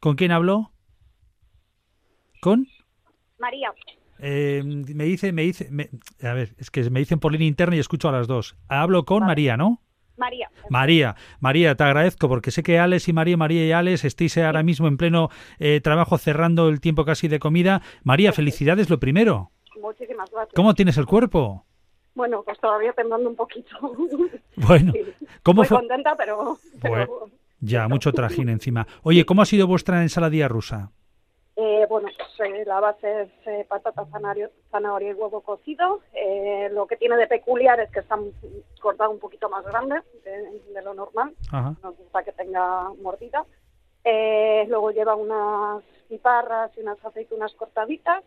[0.00, 0.70] ¿Con quién habló?
[2.40, 2.68] ¿Con?
[3.40, 3.72] María.
[4.20, 5.90] Eh, me dice, me dice, me-
[6.22, 8.56] a ver, es que me dicen por línea interna y escucho a las dos.
[8.68, 9.82] Hablo con María, ¿no?
[10.16, 10.50] María.
[10.70, 14.62] María, María, te agradezco porque sé que Alex y María, María y Alex estéis ahora
[14.62, 17.82] mismo en pleno eh, trabajo cerrando el tiempo casi de comida.
[18.02, 19.50] María, felicidades lo primero.
[19.80, 20.54] Muchísimas gracias.
[20.54, 21.64] ¿Cómo tienes el cuerpo?
[22.14, 23.68] Bueno, pues todavía temblando un poquito.
[24.56, 25.00] Bueno, Sí.
[25.42, 25.76] ¿cómo Muy fue?
[25.76, 26.58] contenta, pero...
[26.80, 28.86] pero, Bueno, ya, mucho trajín encima.
[29.02, 30.92] Oye, ¿cómo ha sido vuestra ensaladilla rusa?
[31.56, 36.00] Eh, bueno, pues eh, la base es eh, patata, zanahoria, zanahoria y huevo cocido.
[36.12, 38.18] Eh, lo que tiene de peculiar es que está
[38.80, 41.34] cortado un poquito más grande de, de lo normal.
[41.50, 41.74] Ajá.
[41.82, 43.44] Nos gusta que tenga mordida.
[44.68, 48.22] Luego lleva unas piparras y unas aceitunas cortaditas,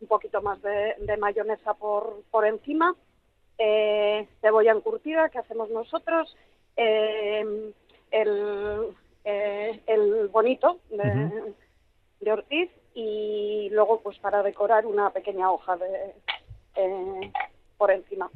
[0.00, 2.94] un poquito más de, de mayonesa por, por encima,
[4.40, 6.34] cebolla encurtida que hacemos nosotros,
[8.10, 11.54] el, eh, el bonito de.
[12.20, 15.86] De Ortiz y luego pues para decorar una pequeña hoja de
[16.76, 17.32] eh,
[17.76, 18.28] por encima.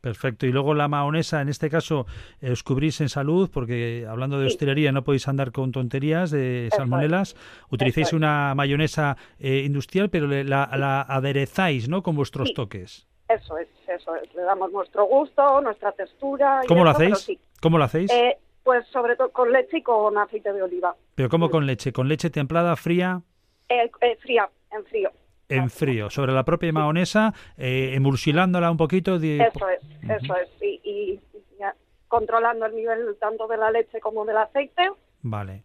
[0.00, 0.46] Perfecto.
[0.46, 2.06] Y luego la maonesa, en este caso,
[2.40, 4.54] eh, os cubrís en salud, porque hablando de Sí.
[4.54, 7.34] hostelería no podéis andar con tonterías de Eso salmonelas.
[7.72, 8.12] Eso es.
[8.12, 12.02] una mayonesa eh, industrial, pero le- la, la aderezáis, ¿no?
[12.04, 12.54] Con vuestros Sí.
[12.54, 13.08] toques.
[13.28, 14.32] Eso es, eso es.
[14.34, 16.60] Le damos nuestro gusto, nuestra textura.
[16.62, 17.18] y ¿Cómo lo hacéis?
[17.18, 17.40] sí.
[17.60, 18.12] ¿Cómo lo hacéis?
[18.12, 20.94] Eh, pues sobre todo con leche y con aceite de oliva.
[21.14, 21.92] Pero ¿cómo con leche?
[21.92, 23.22] ¿Con leche templada, fría?
[23.68, 25.10] Eh, eh, fría, en frío.
[25.48, 29.20] En frío, sobre la propia maonesa, eh, emulsilándola un poquito.
[29.20, 30.48] de- Eso es, eso es.
[30.60, 31.20] Y, y
[31.60, 31.72] ya,
[32.08, 34.90] controlando el nivel tanto de la leche como del aceite.
[35.22, 35.62] Vale.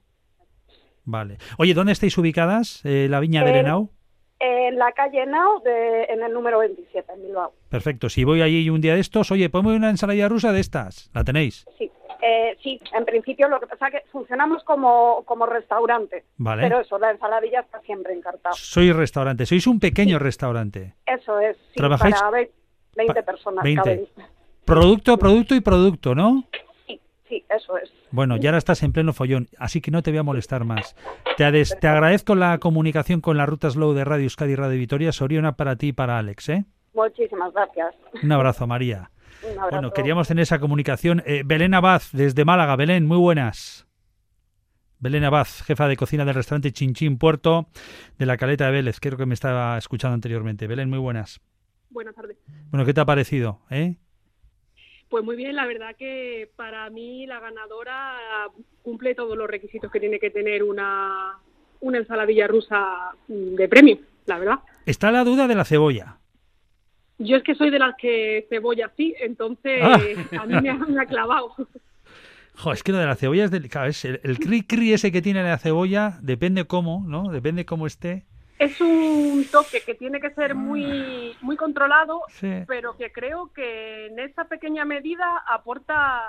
[1.03, 1.39] Vale.
[1.57, 2.81] Oye, ¿dónde estáis ubicadas?
[2.85, 3.89] Eh, la Viña del Eh, Henao.
[4.43, 7.53] En la calle Nao, de, en el número 27, en Bilbao.
[7.69, 8.09] Perfecto.
[8.09, 11.11] Si voy allí un día de estos, oye, ponme una ensalada rusa de estas.
[11.13, 11.63] ¿La tenéis?
[11.77, 11.91] Sí,
[12.23, 16.23] eh, sí, en principio lo que pasa es que funcionamos como, como restaurante.
[16.37, 16.63] Vale.
[16.63, 18.55] Pero eso, la ensaladilla está siempre encartada.
[18.55, 20.95] Sois restaurante, sois un pequeño restaurante.
[21.05, 22.15] Eso es, sí, ¿Trabajáis?
[22.15, 22.51] para ve-
[22.95, 23.81] 20 personas 20.
[23.83, 24.07] caben.
[24.65, 26.43] Producto, producto y producto, ¿no?
[27.31, 27.89] Sí, eso es.
[28.11, 30.97] Bueno, ya ahora estás en pleno follón, así que no te voy a molestar más.
[31.37, 34.77] Te, ades- te agradezco la comunicación con la ruta Slow de Radio Euskadi y Radio
[34.77, 35.13] Vitoria.
[35.13, 36.65] Soriona para ti y para Alex, ¿eh?
[36.93, 37.95] Muchísimas gracias.
[38.21, 39.11] Un abrazo, María.
[39.43, 39.69] Un abrazo.
[39.71, 41.23] Bueno, queríamos tener esa comunicación.
[41.25, 42.75] Eh, Belén Abad, desde Málaga.
[42.75, 43.87] Belén, muy buenas.
[44.99, 47.67] Belén Abad, jefa de cocina del restaurante Chinchín Puerto
[48.19, 48.99] de la Caleta de Vélez.
[48.99, 50.67] Creo que me estaba escuchando anteriormente.
[50.67, 51.39] Belén, muy buenas.
[51.89, 52.35] Buenas tardes.
[52.71, 53.61] Bueno, ¿qué te ha parecido?
[53.69, 53.95] Eh?
[55.11, 58.15] Pues muy bien, la verdad que para mí la ganadora
[58.81, 61.37] cumple todos los requisitos que tiene que tener una,
[61.81, 64.59] una ensaladilla rusa mm, de premio, la verdad.
[64.85, 66.17] Está la duda de la cebolla.
[67.17, 69.99] Yo es que soy de las que cebolla sí, entonces Ah.
[70.39, 71.53] a mí me ha, me ha clavado.
[72.53, 73.85] Jo, es que lo de la cebolla es delicado.
[73.87, 77.31] Es el, el cri cri ese que tiene la cebolla, depende cómo, ¿no?
[77.31, 78.25] Depende cómo esté.
[78.61, 82.63] Es un toque que tiene que ser muy, muy controlado, Sí.
[82.67, 86.21] pero que creo que en esa pequeña medida aporta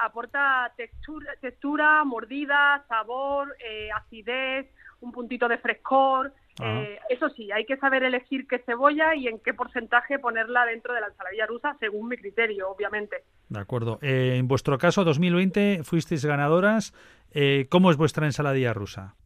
[0.00, 4.66] aporta textura, textura mordida, sabor, eh, acidez,
[5.00, 6.32] un puntito de frescor.
[6.60, 6.82] Ajá.
[6.82, 10.94] Eh, eso sí, hay que saber elegir qué cebolla y en qué porcentaje ponerla dentro
[10.94, 13.24] de la ensaladilla rusa, según mi criterio, obviamente.
[13.48, 13.98] De acuerdo.
[14.00, 16.94] Eh, en vuestro caso, 2020, fuisteis ganadoras.
[17.32, 19.16] Eh, ¿Cómo es vuestra ensaladilla rusa?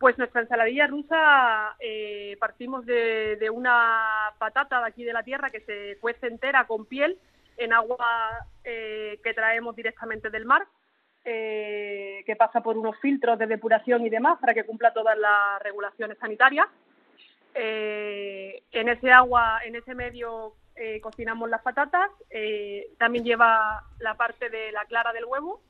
[0.00, 5.60] Pues nuestra ensaladilla rusa eh, partimos de, una patata de aquí de la tierra que
[5.60, 7.18] se cuece entera con piel
[7.58, 7.98] en agua
[8.64, 10.66] eh, que traemos directamente del mar,
[11.26, 15.62] eh, que pasa por unos filtros de depuración y demás para que cumpla todas las
[15.62, 16.66] regulaciones sanitarias.
[17.52, 20.54] En ese agua, en ese medio
[21.02, 22.10] cocinamos las patatas.
[22.96, 25.60] también lleva la parte de la clara del huevo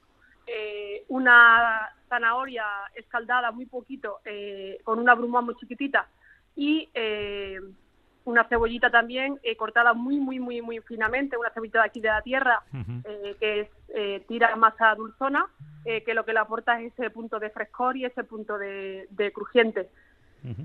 [0.52, 6.08] eh, una zanahoria escaldada muy poquito, eh, con una bruma muy chiquitita
[6.56, 7.60] y eh,
[8.24, 12.08] una cebollita también eh, cortada muy, muy, muy, muy finamente, una cebollita de aquí de
[12.08, 12.62] la tierra,
[13.38, 15.46] que es, tira masa dulzona,
[15.84, 19.32] que lo que le aporta es ese punto de frescor y ese punto de, de
[19.32, 19.88] crujiente.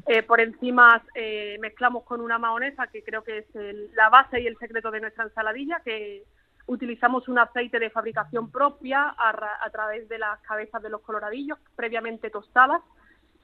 [0.07, 4.39] Eh, por encima eh, mezclamos con una mahonesa, que creo que es el- la base
[4.41, 6.23] y el secreto de nuestra ensaladilla, que
[6.67, 11.01] utilizamos un aceite de fabricación propia a, ra- a través de las cabezas de los
[11.01, 12.81] coloradillos, previamente tostadas,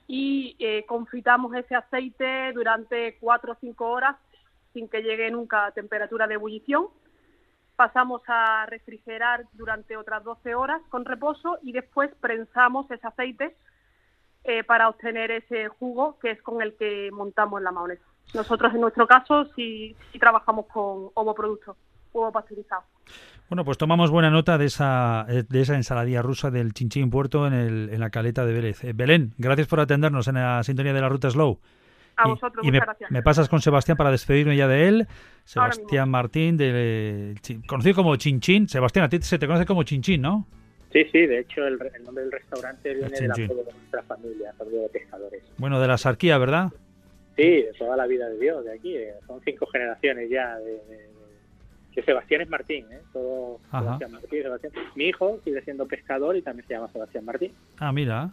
[0.07, 4.15] y eh, confitamos ese aceite durante cuatro o cinco horas
[4.73, 6.87] sin que llegue nunca a temperatura de ebullición.
[7.75, 13.55] Pasamos a refrigerar durante otras 12 horas con reposo y después prensamos ese aceite
[14.43, 18.03] eh, para obtener ese jugo que es con el que montamos la mayonesa.
[18.33, 21.77] Nosotros en nuestro caso sí, sí trabajamos con ovoproductos,
[22.13, 22.83] huevo pasteurizado.
[23.51, 27.45] Bueno, pues tomamos buena nota de esa, eh, de esa ensaladilla rusa del Chinchín Puerto
[27.47, 28.81] en, el, en la caleta de Vélez.
[28.85, 31.59] Eh, Belén, gracias por atendernos en la sintonía de la ruta Slow.
[32.15, 33.11] A Y- vosotros, y me, muchas gracias.
[33.11, 35.07] me pasas con Sebastián para despedirme ya de él.
[35.43, 37.35] Sebastián Martín, de,
[37.67, 38.69] conocido como Chinchín.
[38.69, 40.47] Sebastián, a ti se te conoce como Chinchín, ¿no?
[40.93, 44.53] Sí, sí, de hecho el, el nombre del restaurante viene del apodo de nuestra familia,
[44.57, 45.43] familia de pescadores.
[45.57, 46.69] Bueno, de la Sarquía, ¿verdad?
[47.35, 48.95] Sí, de toda la vida de Dios, de aquí.
[48.95, 51.11] eh, Son cinco generaciones ya de-
[51.93, 53.01] que Sebastián es Martín, ¿eh?
[53.13, 53.59] Todo.
[53.69, 54.73] Sebastián Martín, Sebastián.
[54.95, 57.53] Mi hijo sigue siendo pescador y también se llama Sebastián Martín.
[57.79, 58.31] Ah, mira.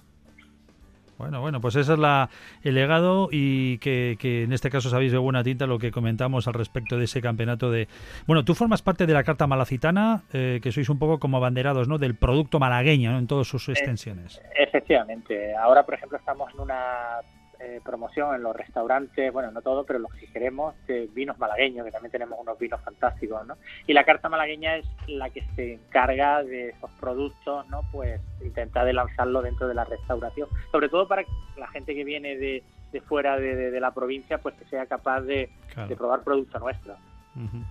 [1.19, 2.31] Bueno, bueno, pues ese es la,
[2.63, 6.47] el legado y que, que en este caso sabéis de buena tinta lo que comentamos
[6.47, 7.89] al respecto de ese campeonato de...
[8.29, 11.89] Bueno, tú formas parte de la Carta Malacitana, eh, que sois un poco como abanderados,
[11.89, 11.99] ¿no?
[11.99, 13.19] Del producto malagueño, ¿no?
[13.19, 14.41] En todas sus extensiones.
[14.57, 15.57] Efectivamente.
[15.57, 17.21] Ahora, por ejemplo, estamos en una
[17.61, 21.85] eh, promoción en los restaurantes, bueno, no todo, pero los que queremos, de vinos malagueños,
[21.85, 23.57] que también tenemos unos vinos fantásticos, ¿no?
[23.87, 27.83] Y la carta malagueña es la que se encarga de esos productos, ¿no?
[27.91, 32.05] Pues intentar de lanzarlo dentro de la restauración, sobre todo para que la gente que
[32.05, 35.89] viene de, de fuera de, de- de la provincia, pues que sea capaz de, Claro.
[35.89, 36.95] de probar producto nuestro.
[37.37, 37.59] Ujú.
[37.59, 37.65] Chin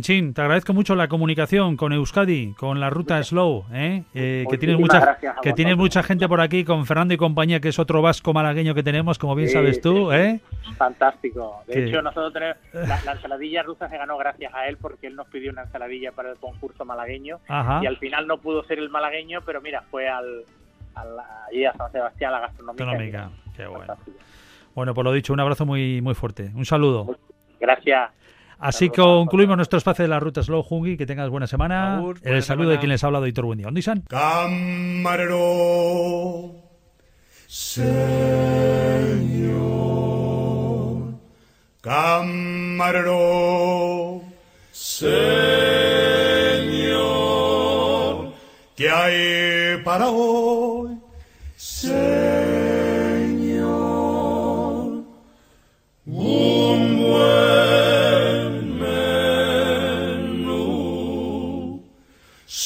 [0.00, 4.04] Chin, te agradezco mucho la comunicación con Euskadi, con la ruta Slow, ¿eh?
[4.14, 5.76] Eh, que tienes mucha, que tienes
[6.06, 9.34] gente por aquí, con Fernando y compañía, que es otro vasco malagueño que tenemos, como
[9.34, 10.16] bien Sí, sabes tú, sí.
[10.16, 10.40] ¿eh?
[10.76, 11.62] Fantástico.
[11.66, 15.16] De hecho, nosotros tenemos la, la ensaladilla rusa se ganó gracias a él porque él
[15.16, 17.80] nos pidió una ensaladilla para el concurso malagueño Ajá.
[17.82, 20.44] y al final no pudo ser el malagueño, pero mira, fue al,
[20.94, 21.16] al-
[21.50, 22.84] allí a San Sebastián a la gastronomía.
[22.86, 23.96] Gastronómica, qué bueno.
[24.74, 26.50] Bueno, por lo dicho, un abrazo muy, muy fuerte.
[26.54, 27.16] Un saludo.
[27.58, 28.10] Gracias.
[28.60, 30.98] Así concluimos nuestro espacio de la ruta Slow Jungi.
[30.98, 32.02] Que tengas buena semana.
[32.22, 32.72] El saludo semana.
[32.72, 33.66] de quien les ha hablado, Hitor Buendía.
[33.66, 34.02] ¿Dónde están?
[34.02, 35.38] Camarero,
[37.46, 38.20] Señor.
[41.80, 43.20] Camarero,
[44.72, 45.10] Señor.
[48.76, 50.49] ¿Qué hay para hoy?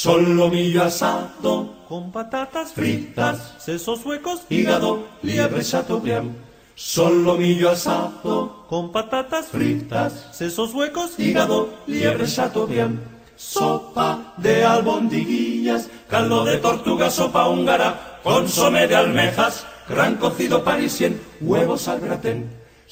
[0.05, 6.37] Solomillo asado con patatas fritas, sesos huecos, hígado, liebre chateaubriand.
[6.75, 13.01] Solomillo asado con patatas fritas, sesos huecos, hígado, liebre chateaubriand.
[13.35, 21.89] Sopa de albondiguillas, caldo de tortuga, sopa húngara, consomé de almejas, gran cocido parisien, huevos
[21.89, 22.64] al gratén.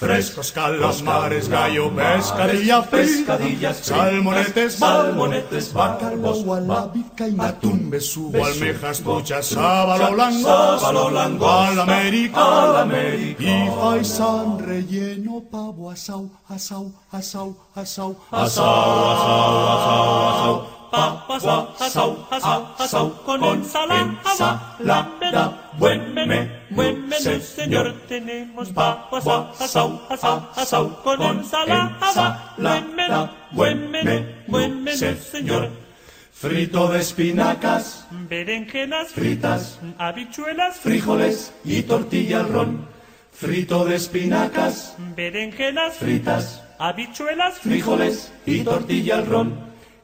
[0.00, 10.78] Frescos calamares, gallo, pescadilla, pescadillas, salmonetes, salmonetes, bacalbos, gualabica atún, besugo, almejas, truchas, sábalo, lango,
[10.78, 12.88] sábalo, lango, al América,
[13.38, 22.26] y faisán relleno, pavo, asau, asau, asau, asau, asau, asau, asau, asau, Papa asau, asau,
[22.30, 24.58] asau, asau, con ensalada,
[25.78, 27.94] buen menú, buen menú, señor.
[28.08, 35.70] Tenemos papa asau, asau, asau, con ensalada, buen menú, buen menú, buen menú, señor.
[36.32, 42.88] frito de espinacas, Berenjenas fritas, habichuelas, frijoles y tortilla al ron,
[43.30, 49.54] frito de espinacas, berenjenas fritas, habichuelas, frijoles y tortilla al ron,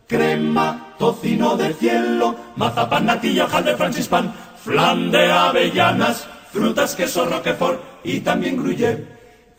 [0.07, 8.21] crema, tocino de cielo, mazapán, natilla, hojaldre, francispan, flan de avellanas, frutas, queso, roquefort y
[8.21, 9.05] también gruyère.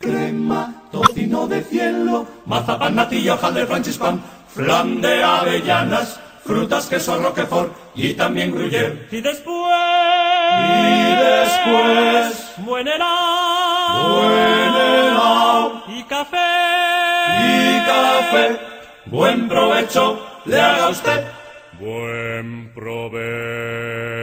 [0.00, 8.14] Crema, tocino de cielo, mazapán, natilla, hojaldre, francispan, flan de avellanas, frutas, queso, roquefort y
[8.14, 9.08] también gruyère.
[9.10, 9.74] Y después,
[10.60, 16.50] Y después, buen helado, buen helado y café,
[17.40, 18.60] y café.
[19.06, 21.24] Buen provecho le haga usted.
[21.80, 24.17] buen provecho.